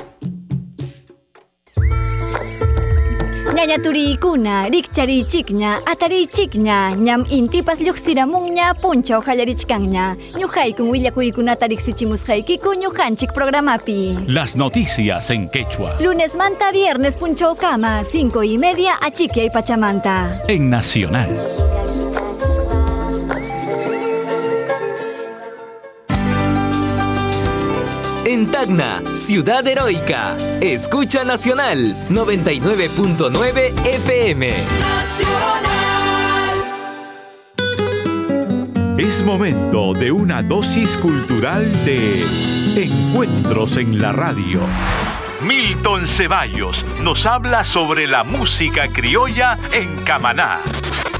[3.62, 10.17] Ñaña turikuna, rikcharichikña, atarichikña, ñam intipas lluqsiramungña, punchaw hallarichkanña.
[10.39, 14.17] Ñuhaykun willakuykunata riksichimusqaykiku ñuhanchik programapi.
[14.26, 15.93] Las noticias en quechua.
[16.02, 20.41] Lunes manta, viernes punchawkama, cinco y media, achique y pachamanta.
[20.47, 21.30] En Nacional.
[28.31, 30.37] En Tacna, Ciudad Heroica.
[30.61, 34.53] Escucha Nacional 99.9 FM.
[38.97, 42.23] Es momento de una dosis cultural de
[42.77, 44.61] Encuentros en la Radio.
[45.45, 50.61] Milton Ceballos nos habla sobre la música criolla en Camaná.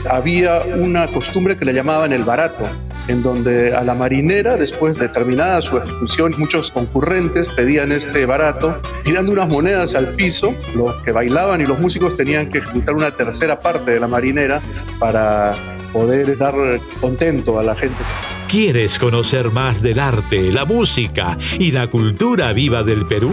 [0.10, 2.64] Había una costumbre que le llamaban el barato
[3.08, 8.82] en donde a la marinera, después de terminada su ejecución, muchos concurrentes pedían este barato,
[9.04, 13.12] tirando unas monedas al piso, los que bailaban y los músicos tenían que ejecutar una
[13.12, 14.62] tercera parte de la marinera
[15.00, 15.54] para
[15.92, 16.56] poder dar
[17.00, 18.04] contento a la gente.
[18.48, 23.32] ¿Quieres conocer más del arte, la música y la cultura viva del Perú?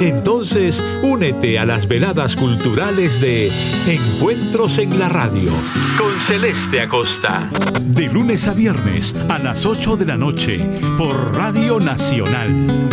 [0.00, 3.50] Entonces, únete a las veladas culturales de
[3.88, 5.50] Encuentros en la Radio
[5.98, 7.50] con Celeste Acosta.
[7.82, 10.58] De lunes a viernes a las 8 de la noche
[10.96, 12.88] por Radio Nacional.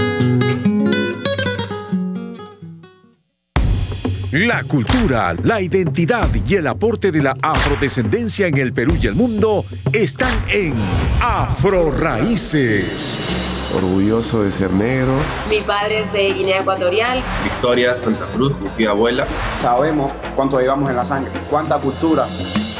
[4.31, 9.13] La cultura, la identidad y el aporte de la afrodescendencia en el Perú y el
[9.13, 9.63] mundo
[9.93, 10.73] están en
[11.21, 15.13] Afro Raíces orgulloso de ser negro.
[15.49, 17.21] Mi padre es de Guinea Ecuatorial.
[17.43, 19.27] Victoria Santa Cruz, mi tía abuela.
[19.61, 22.25] Sabemos cuánto llevamos en la sangre, cuánta cultura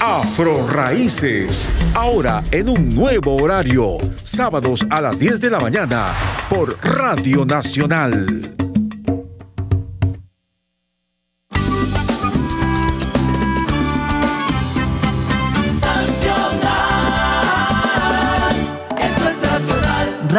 [0.02, 1.74] Afro Raíces.
[1.94, 3.98] Ahora en un nuevo horario.
[4.24, 6.14] Sábados a las 10 de la mañana
[6.50, 8.65] por Radio Nacional.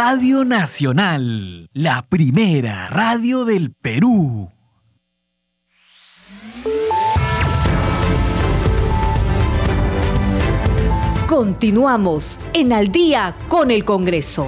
[0.08, 4.52] Radio Nacional, la primera radio del Perú.
[11.26, 14.46] Continuamos en Al día con el Congreso.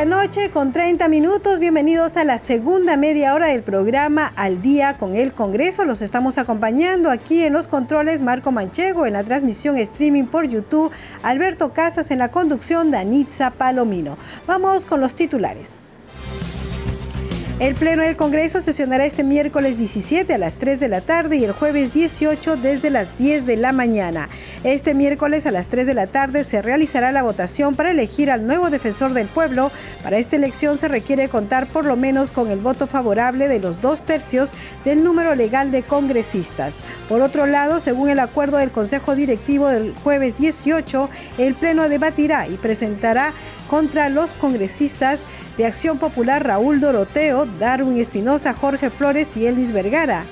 [0.00, 1.60] La noche con 30 minutos.
[1.60, 5.84] Bienvenidos a la segunda media hora del programa Al día con el Congreso.
[5.84, 10.90] Los estamos acompañando aquí en los controles Marco Manchego, en la transmisión streaming por YouTube,
[11.22, 14.16] Alberto Casas en la conducción, Danitza Palomino.
[14.46, 15.82] Vamos con los titulares.
[17.60, 21.44] El Pleno del Congreso sesionará este miércoles 17 a las 3 de la tarde y
[21.44, 24.30] el jueves 18 desde las 10 de la mañana.
[24.64, 28.46] Este miércoles a las 3 de la tarde se realizará la votación para elegir al
[28.46, 29.70] nuevo defensor del pueblo.
[30.02, 33.82] Para esta elección se requiere contar por lo menos con el voto favorable de los
[33.82, 34.48] dos tercios
[34.86, 36.78] del número legal de congresistas.
[37.10, 42.48] Por otro lado, según el acuerdo del Consejo Directivo del jueves 18, el Pleno debatirá
[42.48, 43.34] y presentará
[43.68, 45.20] contra los congresistas
[45.60, 50.24] de Acción Popular Raúl Doroteo, Darwin Espinosa, Jorge Flores y Elvis Vergara.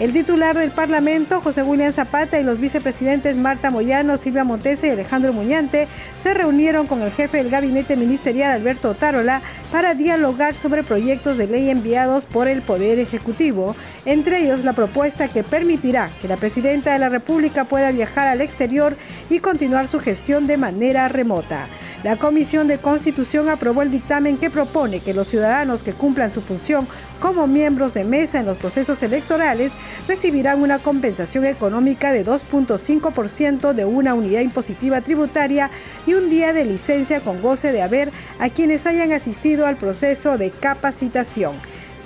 [0.00, 4.90] El titular del Parlamento, José William Zapata, y los vicepresidentes Marta Moyano, Silvia Montese y
[4.90, 5.86] Alejandro Muñante
[6.20, 11.46] se reunieron con el jefe del gabinete ministerial, Alberto Tarola, para dialogar sobre proyectos de
[11.46, 16.92] ley enviados por el Poder Ejecutivo, entre ellos la propuesta que permitirá que la presidenta
[16.92, 18.96] de la República pueda viajar al exterior
[19.30, 21.68] y continuar su gestión de manera remota.
[22.02, 26.42] La Comisión de Constitución aprobó el dictamen que propone que los ciudadanos que cumplan su
[26.42, 26.86] función
[27.18, 29.72] como miembros de mesa en los procesos electorales
[30.06, 35.70] recibirán una compensación económica de 2.5% de una unidad impositiva tributaria
[36.06, 40.38] y un día de licencia con goce de haber a quienes hayan asistido al proceso
[40.38, 41.54] de capacitación.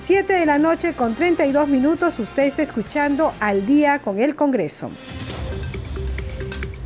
[0.03, 4.91] 7 de la noche con 32 minutos, usted está escuchando al día con el Congreso.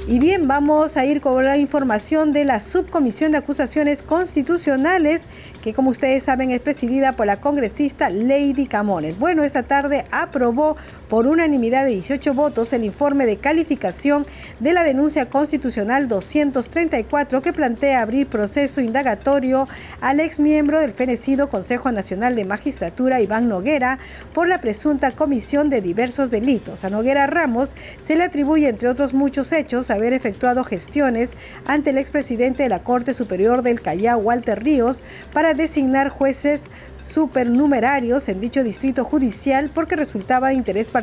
[0.09, 5.23] Y bien, vamos a ir con la información de la Subcomisión de Acusaciones Constitucionales,
[5.63, 9.17] que como ustedes saben es presidida por la congresista Lady Camones.
[9.17, 10.77] Bueno, esta tarde aprobó
[11.13, 14.25] por unanimidad de 18 votos el informe de calificación
[14.61, 19.69] de la denuncia constitucional 234 que plantea abrir proceso indagatorio
[20.01, 23.99] al ex miembro del fenecido Consejo Nacional de Magistratura, Iván Noguera,
[24.33, 26.83] por la presunta comisión de diversos delitos.
[26.83, 31.33] A Noguera Ramos se le atribuye, entre otros muchos hechos, haber efectuado gestiones
[31.67, 35.03] ante el expresidente de la Corte Superior del Callao, Walter Ríos,
[35.35, 41.02] para designar jueces supernumerarios en dicho distrito judicial porque resultaba de interés particular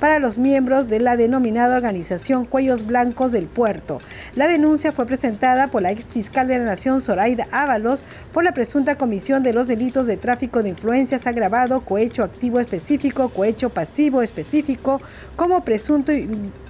[0.00, 3.98] para los miembros de la denominada organización Cuellos Blancos del Puerto.
[4.34, 8.52] La denuncia fue presentada por la ex fiscal de la Nación, Zoraida Ábalos, por la
[8.52, 14.22] presunta comisión de los delitos de tráfico de influencias agravado, cohecho activo específico, cohecho pasivo
[14.22, 15.00] específico,
[15.36, 16.12] como presunto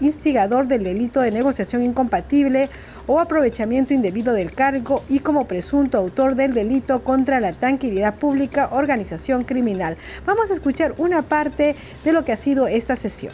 [0.00, 2.68] instigador del delito de negociación incompatible
[3.06, 8.68] o aprovechamiento indebido del cargo y como presunto autor del delito contra la tranquilidad pública,
[8.72, 9.96] organización criminal.
[10.26, 13.32] Vamos a escuchar una parte de lo que ha sido esta sesión.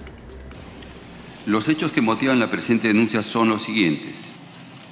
[1.46, 4.28] Los hechos que motivan la presente denuncia son los siguientes.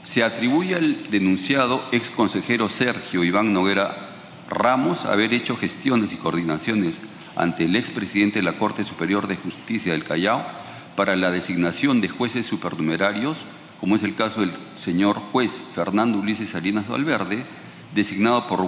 [0.02, 4.08] Se atribuye al denunciado ex consejero Sergio Iván Noguera
[4.48, 7.02] Ramos haber hecho gestiones y coordinaciones
[7.36, 10.42] ante el expresidente de la Corte Superior de Justicia del Callao
[10.96, 13.42] para la designación de jueces supernumerarios,
[13.80, 17.44] como es el caso del señor juez Fernando Ulises Salinas Valverde,
[17.94, 18.60] designado por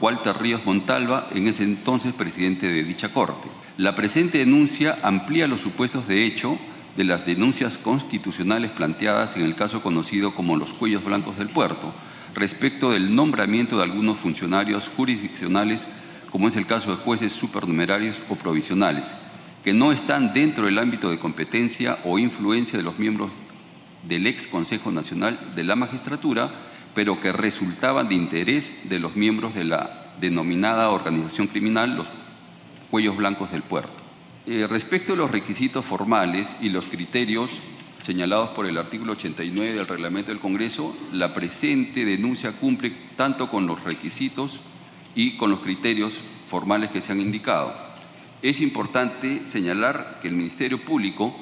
[0.00, 3.48] Walter Ríos Montalva, en ese entonces presidente de dicha Corte.
[3.76, 6.58] La presente denuncia amplía los supuestos de hecho
[6.96, 11.92] de las denuncias constitucionales planteadas en el caso conocido como los cuellos blancos del puerto,
[12.34, 15.86] respecto del nombramiento de algunos funcionarios jurisdiccionales,
[16.30, 19.14] como es el caso de jueces supernumerarios o provisionales,
[19.64, 23.30] que no están dentro del ámbito de competencia o influencia de los miembros
[24.02, 26.50] del ex Consejo Nacional de la Magistratura,
[26.94, 32.08] pero que resultaban de interés de los miembros de la denominada organización criminal, los
[32.90, 33.92] cuellos blancos del puerto.
[34.46, 37.52] Eh, respecto a los requisitos formales y los criterios
[37.98, 43.66] señalados por el artículo 89 del reglamento del Congreso, la presente denuncia cumple tanto con
[43.66, 44.60] los requisitos
[45.14, 46.14] y con los criterios
[46.48, 47.74] formales que se han indicado.
[48.42, 51.34] Es importante señalar que el Ministerio Público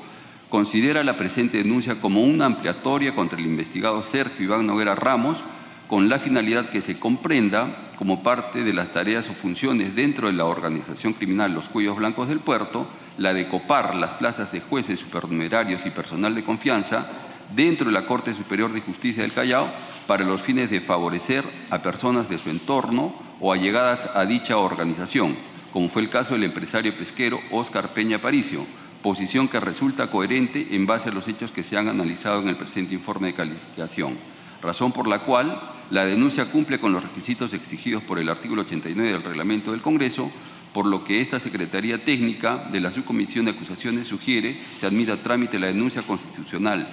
[0.49, 5.43] considera la presente denuncia como una ampliatoria contra el investigado Sergio Iván Noguera Ramos
[5.89, 10.35] con la finalidad que se comprenda como parte de las tareas o funciones dentro de
[10.35, 12.87] la organización criminal Los Cuellos Blancos del Puerto,
[13.17, 17.07] la de copar las plazas de jueces, supernumerarios y personal de confianza
[17.55, 19.69] dentro de la Corte Superior de Justicia del Callao
[20.07, 25.37] para los fines de favorecer a personas de su entorno o allegadas a dicha organización,
[25.73, 28.65] como fue el caso del empresario pesquero Óscar Peña Paricio,
[29.03, 32.57] posición que resulta coherente en base a los hechos que se han analizado en el
[32.57, 34.17] presente informe de calificación,
[34.63, 39.13] razón por la cual la denuncia cumple con los requisitos exigidos por el artículo 89
[39.13, 40.31] del reglamento del Congreso,
[40.73, 45.17] por lo que esta Secretaría Técnica de la Subcomisión de Acusaciones sugiere se admita a
[45.17, 46.87] trámite la denuncia constitucional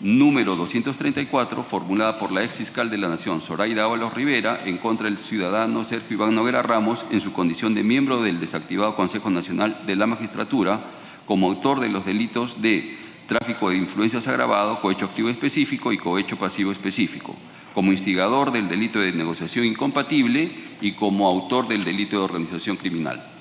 [0.00, 5.06] número 234, formulada por la ex fiscal de la Nación, Zoraida Ábalos Rivera, en contra
[5.08, 9.80] del ciudadano Sergio Iván Noguera Ramos, en su condición de miembro del desactivado Consejo Nacional
[9.86, 10.80] de la Magistratura,
[11.26, 16.36] como autor de los delitos de tráfico de influencias agravado, cohecho activo específico y cohecho
[16.36, 17.34] pasivo específico,
[17.74, 20.50] como instigador del delito de negociación incompatible
[20.80, 23.33] y como autor del delito de organización criminal.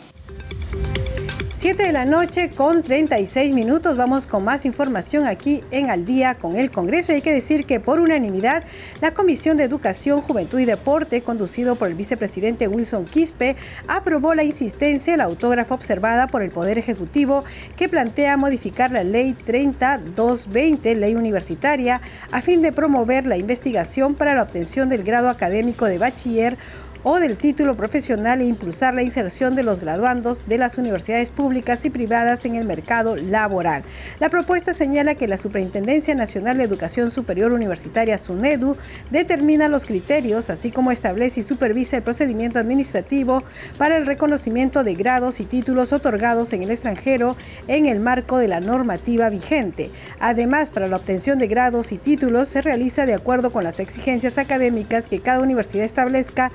[1.63, 3.95] 7 de la noche con 36 minutos.
[3.95, 7.13] Vamos con más información aquí en Al día con el Congreso.
[7.13, 8.65] hay que decir que por unanimidad,
[8.99, 13.55] la Comisión de Educación, Juventud y Deporte, conducido por el vicepresidente Wilson Quispe,
[13.87, 17.45] aprobó la insistencia, la autógrafa observada por el Poder Ejecutivo,
[17.77, 22.01] que plantea modificar la Ley 30220, Ley Universitaria,
[22.33, 26.57] a fin de promover la investigación para la obtención del grado académico de bachiller
[27.03, 31.85] o del título profesional e impulsar la inserción de los graduandos de las universidades públicas
[31.85, 33.83] y privadas en el mercado laboral.
[34.19, 38.77] La propuesta señala que la Superintendencia Nacional de Educación Superior Universitaria, SUNEDU,
[39.11, 43.43] determina los criterios, así como establece y supervisa el procedimiento administrativo
[43.77, 47.35] para el reconocimiento de grados y títulos otorgados en el extranjero
[47.67, 49.91] en el marco de la normativa vigente.
[50.19, 54.37] Además, para la obtención de grados y títulos se realiza de acuerdo con las exigencias
[54.37, 56.51] académicas que cada universidad establezca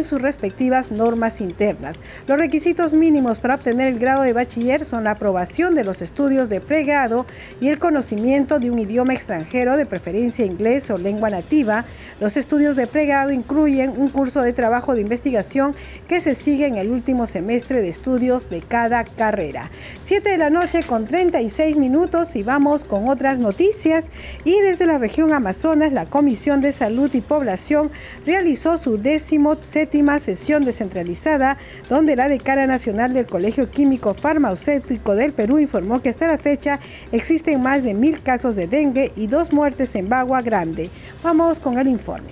[0.00, 2.00] sus respectivas normas internas.
[2.26, 6.48] Los requisitos mínimos para obtener el grado de bachiller son la aprobación de los estudios
[6.48, 7.26] de pregrado
[7.60, 11.84] y el conocimiento de un idioma extranjero, de preferencia inglés o lengua nativa.
[12.20, 15.74] Los estudios de pregrado incluyen un curso de trabajo de investigación
[16.08, 19.70] que se sigue en el último semestre de estudios de cada carrera.
[20.02, 24.10] 7 de la noche con 36 minutos y vamos con otras noticias.
[24.44, 27.90] Y desde la región Amazonas, la Comisión de Salud y Población
[28.24, 31.58] realizó su décimo séptima sesión descentralizada,
[31.88, 36.78] donde la decana nacional del Colegio Químico Farmacéutico del Perú informó que hasta la fecha
[37.10, 40.88] existen más de mil casos de dengue y dos muertes en Bagua Grande.
[41.24, 42.30] Vamos con el informe.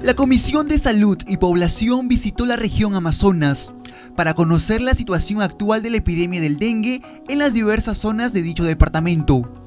[0.00, 3.74] La Comisión de Salud y Población visitó la región Amazonas
[4.16, 8.42] para conocer la situación actual de la epidemia del dengue en las diversas zonas de
[8.42, 9.63] dicho departamento.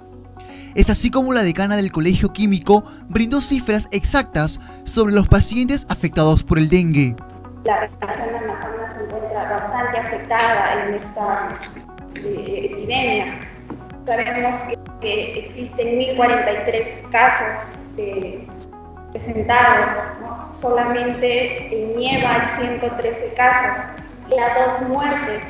[0.78, 6.44] Es así como la decana del Colegio Químico brindó cifras exactas sobre los pacientes afectados
[6.44, 7.16] por el dengue.
[7.64, 11.60] La región de Amazonas se encuentra bastante afectada en esta
[12.14, 13.40] eh, epidemia.
[14.06, 14.56] Sabemos
[15.02, 17.76] que, existen 1.043 casos
[19.12, 19.94] presentados,
[20.52, 23.84] solamente en Nieva hay 113 casos.
[24.30, 25.44] Las dos muertes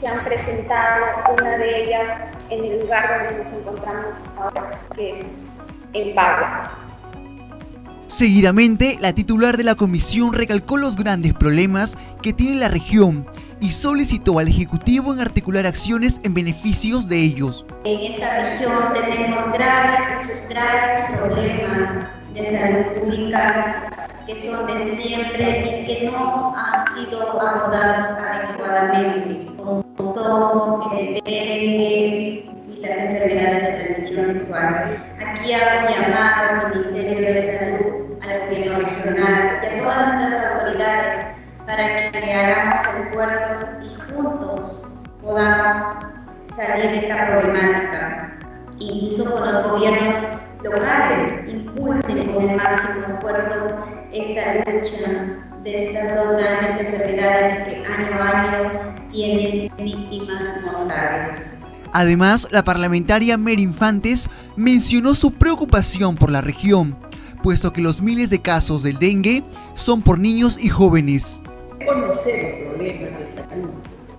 [0.00, 1.04] se han presentado,
[1.38, 5.34] una de ellas en el lugar donde nos encontramos ahora, que es
[5.92, 6.70] en Bagua.
[8.06, 13.24] Seguidamente, la titular de la comisión recalcó los grandes problemas que tiene la región
[13.60, 17.64] y solicitó al Ejecutivo en articular acciones en beneficios de ellos.
[17.84, 20.04] En esta región tenemos graves,
[20.48, 23.90] graves problemas de salud pública
[24.26, 29.46] que son de siempre y que no han sido abordados adecuadamente,
[31.24, 35.06] dengue y las enfermedades de transmisión sexual.
[35.26, 41.26] Aquí hago llamado al Ministerio de Salud, al gobierno regional y a todas nuestras autoridades
[41.66, 44.82] para que hagamos esfuerzos y juntos
[45.22, 45.72] podamos
[46.54, 48.38] salir de esta problemática,
[48.78, 50.14] incluso con los gobiernos
[50.62, 53.54] locales impulsen con el máximo esfuerzo
[54.12, 58.70] esta lucha de estas dos grandes enfermedades que año a año
[59.12, 61.38] tienen víctimas mortales.
[61.92, 66.96] Además, la parlamentaria Mary Infantes mencionó su preocupación por la región,
[67.42, 69.42] puesto que los miles de casos del dengue
[69.74, 71.42] son por niños y jóvenes.
[71.84, 73.70] Conocemos problemas de salud,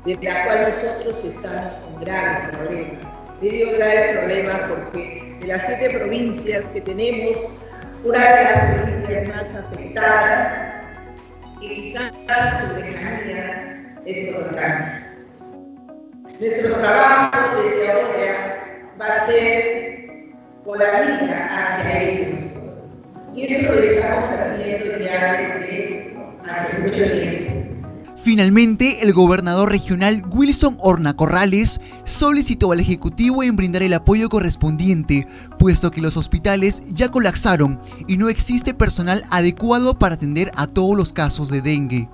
[0.05, 3.07] de la cual nosotros estamos con graves problemas.
[3.41, 7.37] Le digo graves problemas porque de las siete provincias que tenemos,
[8.03, 10.80] una de las provincias más afectadas,
[11.61, 12.11] y quizás
[12.59, 15.05] su lejanía es Colocante.
[16.39, 18.65] Nuestro trabajo desde ahora
[18.99, 20.31] va a ser
[20.65, 22.39] con la mira hacia ellos,
[23.33, 26.17] Y eso lo estamos haciendo ya desde
[26.49, 27.60] hace mucho tiempo.
[28.23, 35.27] Finalmente, el gobernador regional Wilson Horna Corrales solicitó al Ejecutivo en brindar el apoyo correspondiente,
[35.57, 40.95] puesto que los hospitales ya colapsaron y no existe personal adecuado para atender a todos
[40.95, 42.09] los casos de dengue.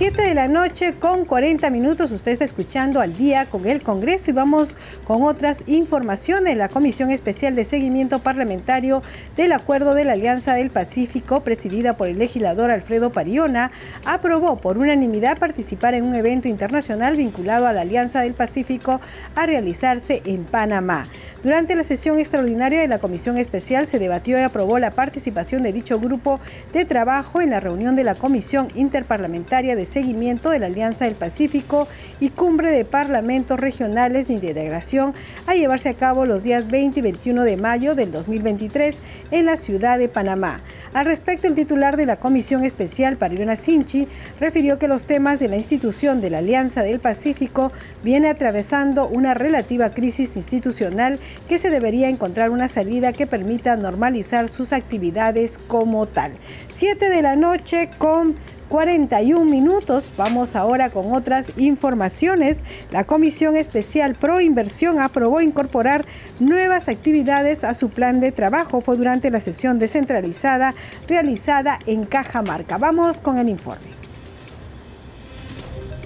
[0.00, 2.10] 7 de la noche con 40 minutos.
[2.10, 6.56] Usted está escuchando al día con el Congreso y vamos con otras informaciones.
[6.56, 9.02] La Comisión Especial de Seguimiento Parlamentario
[9.36, 13.72] del Acuerdo de la Alianza del Pacífico, presidida por el legislador Alfredo Pariona,
[14.06, 19.02] aprobó por unanimidad participar en un evento internacional vinculado a la Alianza del Pacífico
[19.34, 21.08] a realizarse en Panamá.
[21.42, 25.74] Durante la sesión extraordinaria de la Comisión Especial se debatió y aprobó la participación de
[25.74, 26.40] dicho grupo
[26.72, 31.16] de trabajo en la reunión de la Comisión Interparlamentaria de seguimiento de la Alianza del
[31.16, 31.88] Pacífico
[32.20, 35.12] y cumbre de parlamentos regionales de integración
[35.46, 38.98] a llevarse a cabo los días 20 y 21 de mayo del 2023
[39.30, 40.62] en la ciudad de Panamá.
[40.94, 45.48] Al respecto, el titular de la Comisión Especial, Pariona Sinchi, refirió que los temas de
[45.48, 47.72] la institución de la Alianza del Pacífico
[48.02, 51.18] viene atravesando una relativa crisis institucional
[51.48, 56.32] que se debería encontrar una salida que permita normalizar sus actividades como tal.
[56.72, 58.36] 7 de la noche con
[58.70, 60.12] 41 minutos.
[60.16, 62.62] Vamos ahora con otras informaciones.
[62.90, 66.06] La Comisión Especial Pro Inversión aprobó incorporar
[66.38, 68.80] nuevas actividades a su plan de trabajo.
[68.80, 70.74] Fue durante la sesión descentralizada
[71.08, 72.78] realizada en Cajamarca.
[72.78, 73.90] Vamos con el informe.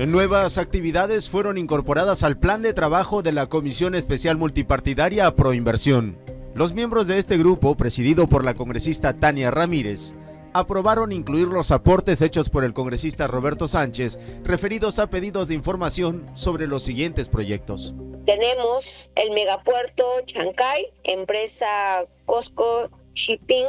[0.09, 6.17] Nuevas actividades fueron incorporadas al plan de trabajo de la Comisión Especial Multipartidaria Pro Inversión.
[6.55, 10.15] Los miembros de este grupo, presidido por la congresista Tania Ramírez,
[10.55, 16.25] aprobaron incluir los aportes hechos por el congresista Roberto Sánchez referidos a pedidos de información
[16.35, 17.93] sobre los siguientes proyectos.
[18.25, 23.67] Tenemos el megapuerto Chancay, empresa Costco Shipping,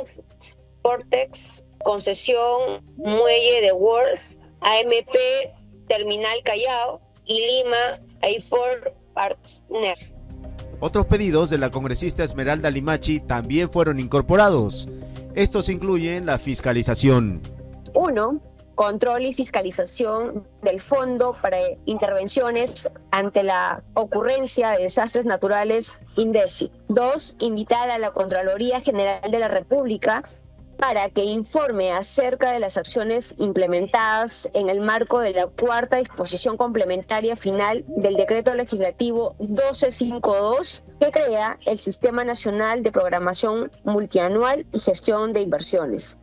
[0.82, 4.20] Portex, concesión Muelle de World,
[4.62, 10.16] AMP Terminal Callao y Lima Airport Partners.
[10.80, 14.88] Otros pedidos de la congresista Esmeralda Limachi también fueron incorporados.
[15.36, 17.42] Estos incluyen la fiscalización.
[17.94, 18.40] Uno,
[18.76, 26.72] control y fiscalización del Fondo para Intervenciones ante la ocurrencia de desastres naturales INDECI.
[26.88, 30.24] Dos, invitar a la Contraloría General de la República
[30.78, 36.58] para que informe acerca de las acciones implementadas en el marco de la cuarta disposición
[36.58, 44.80] complementaria final del decreto legislativo 1252 que crea el Sistema Nacional de Programación Multianual y
[44.80, 46.18] Gestión de Inversiones.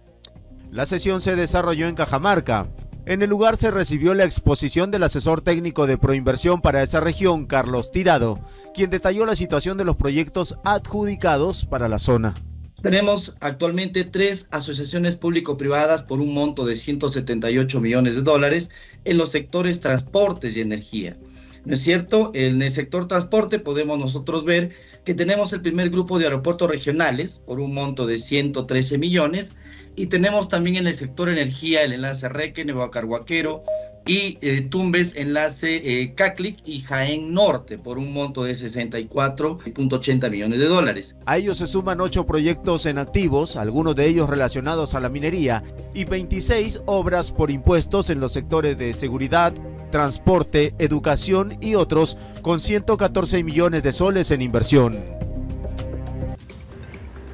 [0.70, 2.66] La sesión se desarrolló en Cajamarca.
[3.05, 7.46] En el lugar se recibió la exposición del asesor técnico de Proinversión para esa región,
[7.46, 8.38] Carlos Tirado,
[8.74, 12.34] quien detalló la situación de los proyectos adjudicados para la zona.
[12.82, 18.70] Tenemos actualmente tres asociaciones público-privadas por un monto de 178 millones de dólares
[19.04, 21.16] en los sectores transportes y energía.
[21.64, 22.32] ¿No es cierto?
[22.34, 24.72] En el sector transporte podemos nosotros ver
[25.04, 29.54] que tenemos el primer grupo de aeropuertos regionales por un monto de 113 millones
[29.97, 33.62] y tenemos también en el sector energía el enlace Reque, Carhuaquero
[34.07, 40.59] y eh, Tumbes, enlace eh, Caclic y Jaén Norte por un monto de 64.80 millones
[40.59, 41.16] de dólares.
[41.26, 45.62] A ellos se suman ocho proyectos en activos, algunos de ellos relacionados a la minería,
[45.95, 49.53] y 26 obras por impuestos en los sectores de seguridad,
[49.90, 54.97] transporte, educación y otros, con 114 millones de soles en inversión.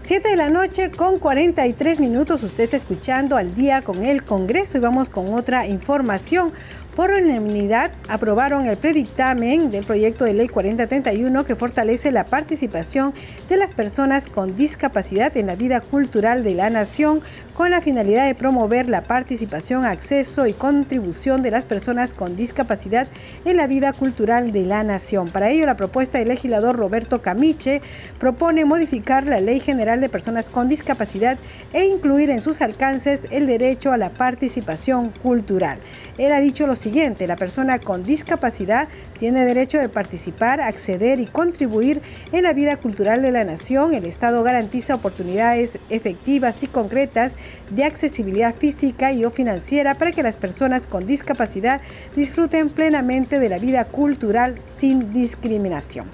[0.08, 2.42] 7 de la noche con 43 minutos.
[2.42, 6.54] Usted está escuchando al día con el Congreso y vamos con otra información.
[6.98, 13.14] Por unanimidad aprobaron el predictamen del proyecto de ley 4031 que fortalece la participación
[13.48, 17.20] de las personas con discapacidad en la vida cultural de la nación
[17.54, 23.06] con la finalidad de promover la participación, acceso y contribución de las personas con discapacidad
[23.44, 25.28] en la vida cultural de la nación.
[25.28, 27.80] Para ello, la propuesta del legislador Roberto Camiche
[28.18, 31.38] propone modificar la Ley General de Personas con Discapacidad
[31.72, 35.78] e incluir en sus alcances el derecho a la participación cultural.
[36.16, 41.20] Él ha dicho lo siguiente siguiente, la persona con discapacidad tiene derecho de participar, acceder
[41.20, 42.00] y contribuir
[42.32, 43.92] en la vida cultural de la nación.
[43.92, 47.34] El Estado garantiza oportunidades efectivas y concretas
[47.68, 51.82] de accesibilidad física y o financiera para que las personas con discapacidad
[52.16, 56.08] disfruten plenamente de la vida cultural sin discriminación.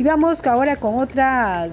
[0.00, 1.68] Y vamos ahora con otra,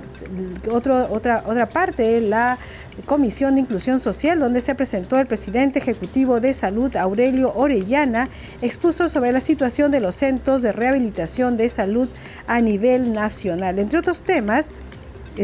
[0.70, 1.08] otra,
[1.46, 2.58] otra parte, la
[3.06, 8.28] Comisión de Inclusión Social, donde se presentó el presidente ejecutivo de Salud, Aurelio Orellana,
[8.62, 12.10] expuso sobre la situación de los centros de rehabilitación de salud
[12.48, 13.80] a nivel nacional.
[13.80, 14.72] Entre otros temas,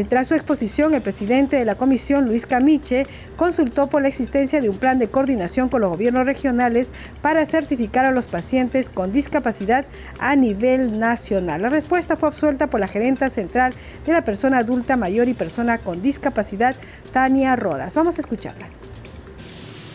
[0.02, 4.68] tras su exposición, el presidente de la comisión, Luis Camiche, consultó por la existencia de
[4.68, 6.90] un plan de coordinación con los gobiernos regionales
[7.22, 9.86] para certificar a los pacientes con discapacidad
[10.18, 11.62] a nivel nacional.
[11.62, 13.72] La respuesta fue absuelta por la gerenta central
[14.04, 16.74] de la persona adulta mayor y persona con discapacidad,
[17.12, 17.94] Tania Rodas.
[17.94, 18.66] Vamos a escucharla.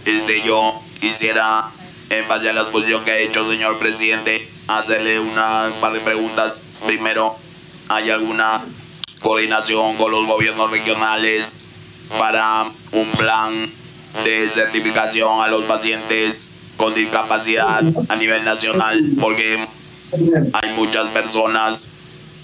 [0.06, 1.66] Este, yo quisiera,
[2.10, 6.64] en base a la exposición que ha hecho señor presidente, hacerle una par de preguntas.
[6.86, 7.36] Primero,
[7.90, 8.62] ¿hay alguna
[9.22, 11.66] coordinación con los gobiernos regionales
[12.18, 13.70] para un plan
[14.24, 19.68] de certificación a los pacientes con discapacidad a nivel nacional, porque
[20.54, 21.96] hay muchas personas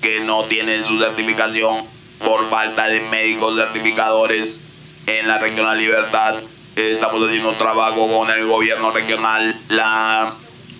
[0.01, 1.83] que no tienen su certificación
[2.23, 4.67] por falta de médicos certificadores
[5.07, 6.35] en la regional Libertad.
[6.75, 10.33] Estamos haciendo un trabajo con el gobierno regional, la,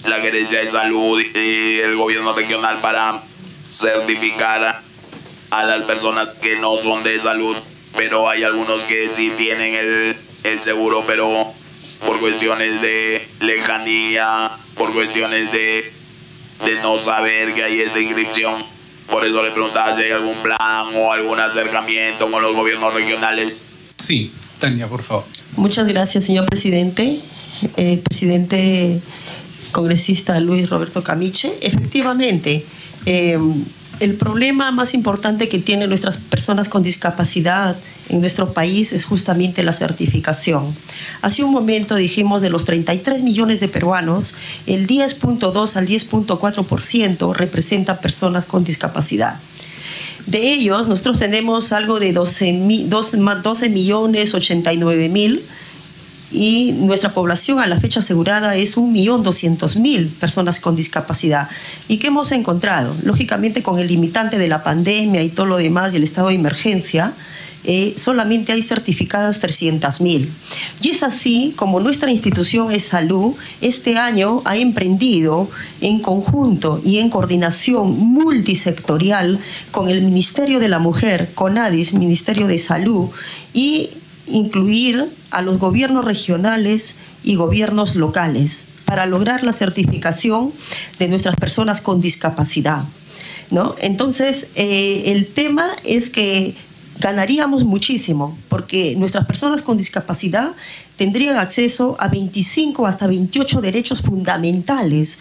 [0.06, 3.22] la gerencia de salud y el gobierno regional para
[3.70, 4.82] certificar
[5.60, 7.56] a las personas que no son de salud,
[7.96, 11.54] pero hay algunos que sí tienen el, el seguro, pero
[12.06, 15.92] por cuestiones de lejanía, por cuestiones de,
[16.66, 18.64] de no saber que hay esta inscripción.
[19.10, 23.70] Por eso le preguntaba si hay algún plan o algún acercamiento con los gobiernos regionales.
[23.98, 25.26] Sí, Tania, por favor.
[25.56, 27.20] Muchas gracias, señor presidente.
[27.78, 29.00] Eh, presidente
[29.72, 31.54] congresista Luis Roberto Camiche.
[31.62, 32.66] Efectivamente,
[33.06, 33.38] eh,
[34.00, 37.76] el problema más importante que tienen nuestras personas con discapacidad
[38.10, 40.76] en nuestro país es justamente la certificación.
[41.22, 44.36] Hace un momento dijimos de los 33 millones de peruanos,
[44.68, 49.40] el 10.2 al 10.4% representa personas con discapacidad.
[50.26, 55.44] De ellos, nosotros tenemos algo de 12, 12, 12 millones 89 mil
[56.32, 61.50] y nuestra población a la fecha asegurada es 1.200.000 personas con discapacidad.
[61.88, 62.96] ¿Y qué hemos encontrado?
[63.04, 66.36] Lógicamente con el limitante de la pandemia y todo lo demás y el estado de
[66.36, 67.14] emergencia,
[67.68, 70.28] eh, solamente hay certificadas 300.000.
[70.82, 75.50] Y es así como nuestra institución es salud, este año ha emprendido
[75.82, 79.40] en conjunto y en coordinación multisectorial
[79.72, 83.10] con el Ministerio de la Mujer, CONADIS, Ministerio de Salud,
[83.52, 83.90] y
[84.28, 90.54] incluir a los gobiernos regionales y gobiernos locales para lograr la certificación
[90.98, 92.86] de nuestras personas con discapacidad.
[93.52, 93.76] ¿no?
[93.82, 96.56] Entonces, eh, el tema es que
[97.00, 100.52] ganaríamos muchísimo porque nuestras personas con discapacidad
[100.96, 105.20] tendrían acceso a 25 hasta 28 derechos fundamentales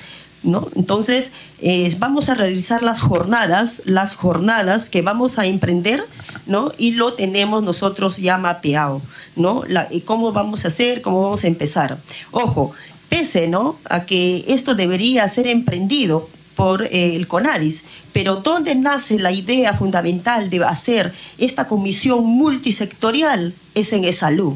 [0.75, 6.05] entonces, eh, vamos a realizar las jornadas, las jornadas que vamos a emprender,
[6.47, 6.71] ¿no?
[6.77, 9.01] Y lo tenemos nosotros ya mapeado,
[9.37, 9.63] ¿no?
[10.05, 11.01] ¿Cómo vamos a hacer?
[11.01, 11.99] ¿Cómo vamos a empezar?
[12.31, 12.73] Ojo,
[13.09, 13.77] pese, ¿no?
[13.89, 19.75] A que esto debería ser emprendido por eh, el CONADIS, pero ¿dónde nace la idea
[19.75, 23.55] fundamental de hacer esta comisión multisectorial?
[23.75, 24.55] Es en salud.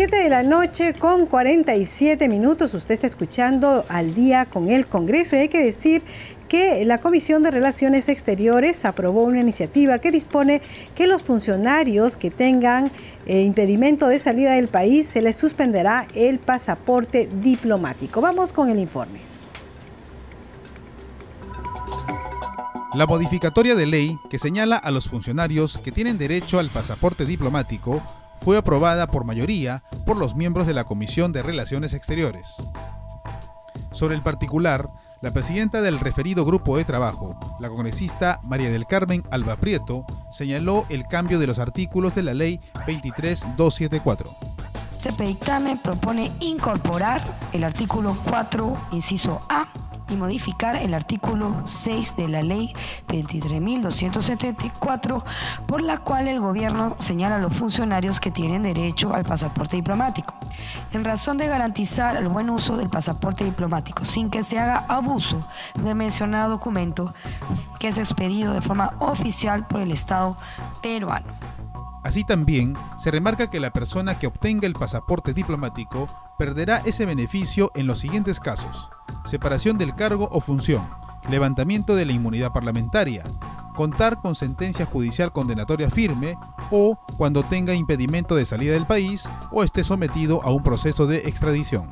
[0.00, 2.72] 7 de la noche con 47 minutos.
[2.72, 6.02] Usted está escuchando al día con el Congreso y hay que decir
[6.48, 10.62] que la Comisión de Relaciones Exteriores aprobó una iniciativa que dispone
[10.94, 12.90] que los funcionarios que tengan
[13.26, 18.22] eh, impedimento de salida del país se les suspenderá el pasaporte diplomático.
[18.22, 19.20] Vamos con el informe.
[22.94, 28.02] La modificatoria de ley que señala a los funcionarios que tienen derecho al pasaporte diplomático
[28.40, 32.56] fue aprobada por mayoría por los miembros de la Comisión de Relaciones Exteriores.
[33.92, 34.88] Sobre el particular,
[35.20, 40.86] la presidenta del referido grupo de trabajo, la congresista María del Carmen Alba Prieto, señaló
[40.88, 44.34] el cambio de los artículos de la Ley 23274.
[44.96, 47.22] Este dictamen propone incorporar
[47.52, 49.66] el artículo 4, inciso A
[50.10, 52.72] y modificar el artículo 6 de la ley
[53.08, 55.24] 23.274,
[55.66, 60.34] por la cual el gobierno señala a los funcionarios que tienen derecho al pasaporte diplomático,
[60.92, 65.46] en razón de garantizar el buen uso del pasaporte diplomático, sin que se haga abuso
[65.74, 67.14] del mencionado documento
[67.78, 70.36] que es expedido de forma oficial por el Estado
[70.82, 71.32] peruano.
[72.02, 76.08] Así también se remarca que la persona que obtenga el pasaporte diplomático
[76.38, 78.88] perderá ese beneficio en los siguientes casos.
[79.24, 80.88] Separación del cargo o función,
[81.28, 83.24] levantamiento de la inmunidad parlamentaria,
[83.74, 86.36] contar con sentencia judicial condenatoria firme
[86.70, 91.28] o cuando tenga impedimento de salida del país o esté sometido a un proceso de
[91.28, 91.88] extradición.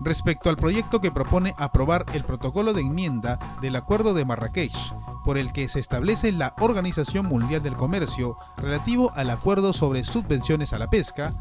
[0.00, 5.36] Respecto al proyecto que propone aprobar el protocolo de enmienda del Acuerdo de Marrakech, por
[5.36, 10.78] el que se establece la Organización Mundial del Comercio relativo al acuerdo sobre subvenciones a
[10.78, 11.34] la pesca,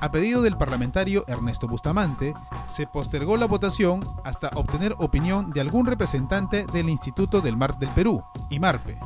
[0.00, 2.32] A pedido del parlamentario Ernesto Bustamante,
[2.68, 7.90] se postergó la votación hasta obtener opinión de algún representante del Instituto del Mar del
[7.90, 8.98] Perú, IMARPE.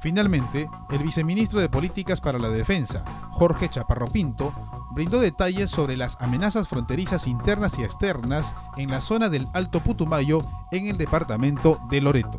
[0.00, 4.54] Finalmente, el viceministro de Políticas para la Defensa, Jorge Chaparro Pinto,
[4.92, 10.44] brindó detalles sobre las amenazas fronterizas internas y externas en la zona del Alto Putumayo
[10.70, 12.38] en el departamento de Loreto.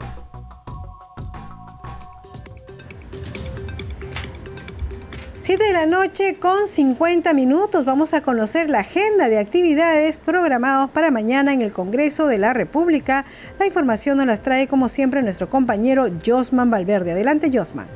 [5.41, 10.89] 7 de la noche con 50 minutos vamos a conocer la agenda de actividades programadas
[10.89, 13.23] para mañana en el Congreso de la República.
[13.57, 17.13] La información nos las trae como siempre nuestro compañero Josman Valverde.
[17.13, 17.87] Adelante Josman.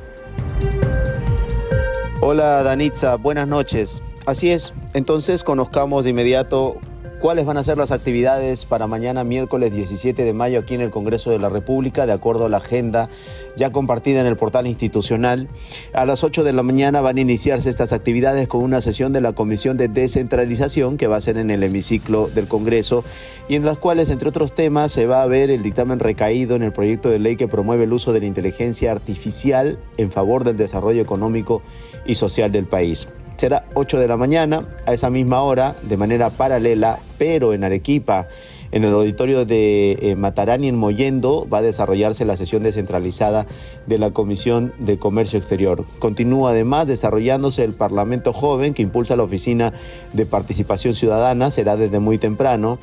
[2.22, 4.02] Hola Danitza, buenas noches.
[4.24, 6.80] Así es, entonces conozcamos de inmediato
[7.24, 10.90] cuáles van a ser las actividades para mañana miércoles 17 de mayo aquí en el
[10.90, 13.08] Congreso de la República, de acuerdo a la agenda
[13.56, 15.48] ya compartida en el portal institucional.
[15.94, 19.22] A las 8 de la mañana van a iniciarse estas actividades con una sesión de
[19.22, 23.04] la Comisión de Descentralización que va a ser en el hemiciclo del Congreso
[23.48, 26.62] y en las cuales, entre otros temas, se va a ver el dictamen recaído en
[26.62, 30.58] el proyecto de ley que promueve el uso de la inteligencia artificial en favor del
[30.58, 31.62] desarrollo económico
[32.04, 36.30] y social del país será 8 de la mañana, a esa misma hora, de manera
[36.30, 38.26] paralela, pero en Arequipa.
[38.74, 43.46] En el auditorio de eh, Matarani en Moyendo va a desarrollarse la sesión descentralizada
[43.86, 45.84] de la Comisión de Comercio Exterior.
[46.00, 49.72] Continúa además desarrollándose el Parlamento Joven que impulsa la Oficina
[50.12, 52.80] de Participación Ciudadana, será desde muy temprano.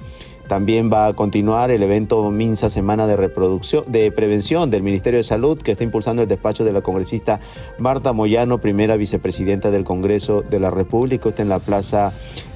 [0.47, 5.23] También va a continuar el evento MINSA Semana de Reproducción de Prevención del Ministerio de
[5.23, 7.39] Salud que está impulsando el despacho de la congresista
[7.77, 12.13] Marta Moyano, primera vicepresidenta del Congreso de la República, está en la Plaza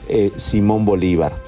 [0.09, 1.41] eh, Simón Bolívar.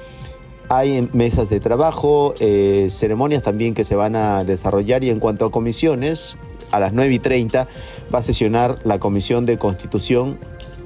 [0.70, 5.46] Hay mesas de trabajo, eh, ceremonias también que se van a desarrollar y en cuanto
[5.46, 6.36] a comisiones,
[6.70, 7.66] a las 9 y 30
[8.12, 10.38] va a sesionar la Comisión de Constitución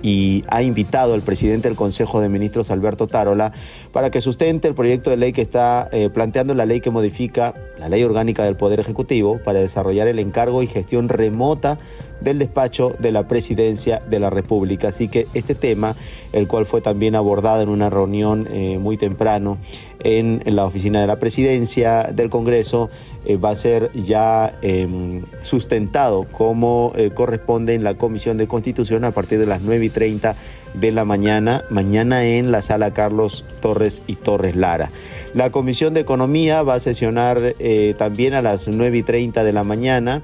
[0.03, 3.53] y ha invitado al presidente del Consejo de Ministros, Alberto Tarola,
[3.93, 7.55] para que sustente el proyecto de ley que está eh, planteando la ley que modifica
[7.79, 11.79] la ley orgánica del Poder Ejecutivo para desarrollar el encargo y gestión remota
[12.23, 14.89] del despacho de la presidencia de la República.
[14.89, 15.97] Así que este tema,
[16.33, 19.59] el cual fue también abordado en una reunión eh, muy temprano
[20.01, 22.91] en, la oficina de la presidencia del Congreso,
[23.25, 29.05] eh, va a ser ya em, sustentado como eh, corresponde en la Comisión de Constitución
[29.05, 30.35] a partir de las 9 y 30
[30.75, 34.91] de la mañana, mañana en la sala Carlos Torres y Torres Lara.
[35.35, 37.55] La Comisión de Economía va a sesionar
[37.97, 40.23] también a las 9 y 30 de la mañana.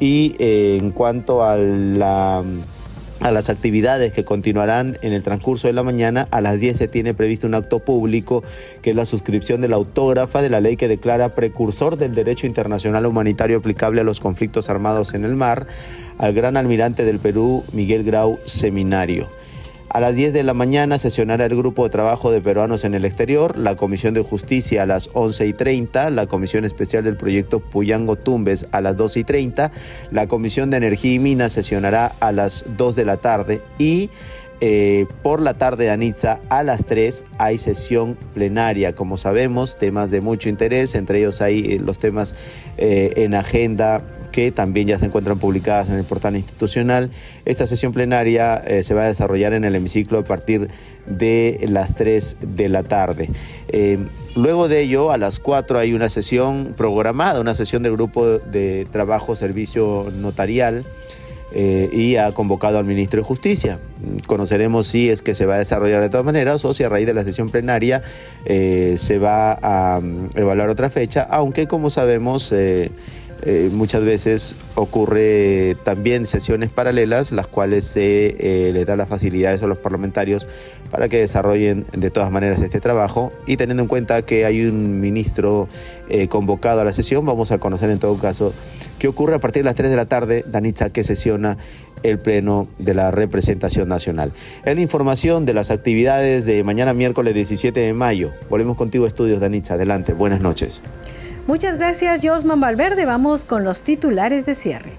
[0.00, 1.52] Y eh, en cuanto a,
[3.20, 6.88] a las actividades que continuarán en el transcurso de la mañana, a las 10 se
[6.88, 8.42] tiene previsto un acto público
[8.82, 12.46] que es la suscripción de la autógrafa de la ley que declara precursor del derecho
[12.46, 15.66] internacional humanitario aplicable a los conflictos armados en el mar
[16.16, 19.28] al gran almirante del Perú, Miguel Grau Seminario.
[19.92, 23.04] A las 10 de la mañana sesionará el grupo de trabajo de peruanos en el
[23.04, 27.58] exterior, la Comisión de Justicia a las 11 y 30, la Comisión Especial del Proyecto
[27.58, 29.72] Puyango Tumbes a las 12 y 30,
[30.12, 34.10] la Comisión de Energía y Minas sesionará a las 2 de la tarde y
[34.60, 38.94] eh, por la tarde de Anitza a las 3 hay sesión plenaria.
[38.94, 42.36] Como sabemos, temas de mucho interés, entre ellos hay eh, los temas
[42.76, 47.10] eh, en agenda que también ya se encuentran publicadas en el portal institucional.
[47.44, 50.68] Esta sesión plenaria eh, se va a desarrollar en el hemiciclo a partir
[51.06, 53.30] de las 3 de la tarde.
[53.68, 53.98] Eh,
[54.36, 58.86] luego de ello, a las 4 hay una sesión programada, una sesión del grupo de
[58.90, 60.84] trabajo servicio notarial.
[61.52, 63.80] Eh, y ha convocado al ministro de Justicia.
[64.28, 67.06] Conoceremos si es que se va a desarrollar de todas maneras o si a raíz
[67.06, 68.02] de la sesión plenaria
[68.44, 72.54] se va a mm, evaluar otra fecha, aunque como sabemos
[73.72, 79.66] muchas veces ocurre también sesiones paralelas, las cuales se eh, les da las facilidades a
[79.66, 80.46] los parlamentarios
[80.90, 83.32] para que desarrollen de todas maneras este trabajo.
[83.46, 85.68] Y teniendo en cuenta que hay un ministro
[86.08, 88.52] eh, convocado a la sesión, vamos a conocer en todo caso
[88.98, 91.56] qué ocurre a partir de las 3 de la tarde, Danitza, que sesiona
[92.02, 94.32] el Pleno de la Representación Nacional.
[94.64, 98.32] Es la información de las actividades de mañana miércoles 17 de mayo.
[98.48, 99.74] Volvemos contigo, Estudios, Danitza.
[99.74, 100.82] Adelante, buenas noches.
[101.50, 103.06] Muchas gracias, Josman Valverde.
[103.06, 104.92] Vamos con los titulares de cierre.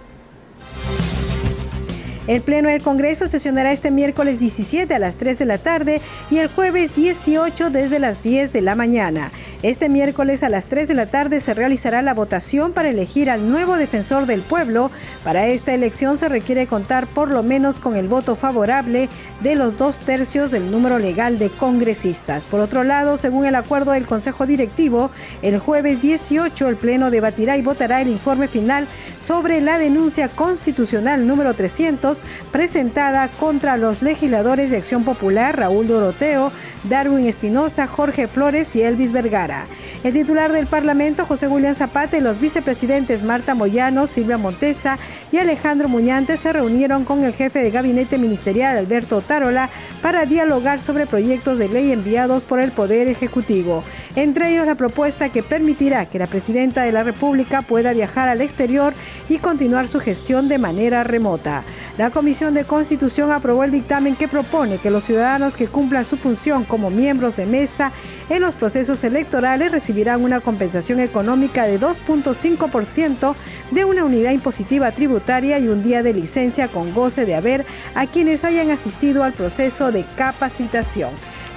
[2.28, 6.38] El Pleno del Congreso sesionará este miércoles 17 a las 3 de la tarde y
[6.38, 9.32] el jueves 18 desde las 10 de la mañana.
[9.64, 13.50] Este miércoles a las 3 de la tarde se realizará la votación para elegir al
[13.50, 14.92] nuevo defensor del pueblo.
[15.24, 19.10] Para esta elección se requiere contar por lo menos con el voto favorable
[19.40, 22.46] de los dos tercios del número legal de congresistas.
[22.46, 25.10] Por otro lado, según el acuerdo del Consejo Directivo,
[25.42, 28.88] el jueves 18 el Pleno debatirá y votará el informe final
[29.24, 32.21] sobre la denuncia constitucional número 300
[32.52, 36.52] presentada contra los legisladores de Acción Popular Raúl Doroteo,
[36.84, 39.68] Darwin Espinosa, Jorge Flores y Elvis Vergara.
[40.04, 44.98] El titular del Parlamento, José William Zapata, y los vicepresidentes Marta Moyano, Silvia Montesa
[45.32, 49.70] y Alejandro Muñante se reunieron con el jefe de gabinete ministerial, Alberto Tarola,
[50.02, 53.84] para dialogar sobre proyectos de ley enviados por el Poder Ejecutivo.
[54.16, 58.42] Entre ellos, la propuesta que permitirá que la presidenta de la República pueda viajar al
[58.42, 58.94] exterior
[59.30, 61.64] y continuar su gestión de manera remota.
[61.98, 66.18] La Comisión de Constitución aprobó el dictamen que propone que los ciudadanos que cumplan su
[66.18, 67.92] función como miembros de mesa
[68.30, 73.36] en los procesos electorales recibirán una compensación económica de 2.5%
[73.72, 78.08] de una unidad impositiva tributaria y un día de licencia con goce de haber a
[78.08, 81.10] quienes hayan asistido al proceso de capacitación.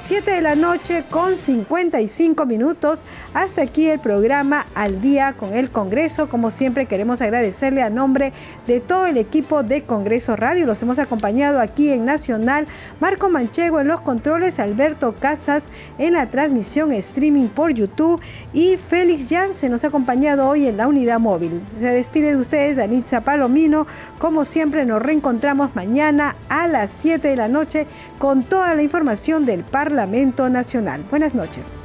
[0.05, 3.05] 7 de la noche con 55 minutos.
[3.33, 6.29] Hasta aquí el programa Al día con el Congreso.
[6.29, 8.35] Como siempre queremos agradecerle a nombre
[8.67, 10.67] de todo el equipo de Congreso Radio.
[10.67, 12.67] Los hemos acompañado aquí en Nacional.
[13.01, 15.65] Marco Manchego en los controles, Alberto Casas
[15.97, 18.21] en la transmisión streaming por YouTube
[18.53, 21.63] y Félix se nos ha acompañado hoy en la unidad móvil.
[21.81, 23.87] Se despide de ustedes Danitza Palomino.
[24.19, 27.87] Como siempre nos reencontramos mañana a las 7 de la noche
[28.19, 29.65] con toda la información del
[29.95, 31.05] Parlamento Nacional.
[31.09, 31.79] Buenas noches.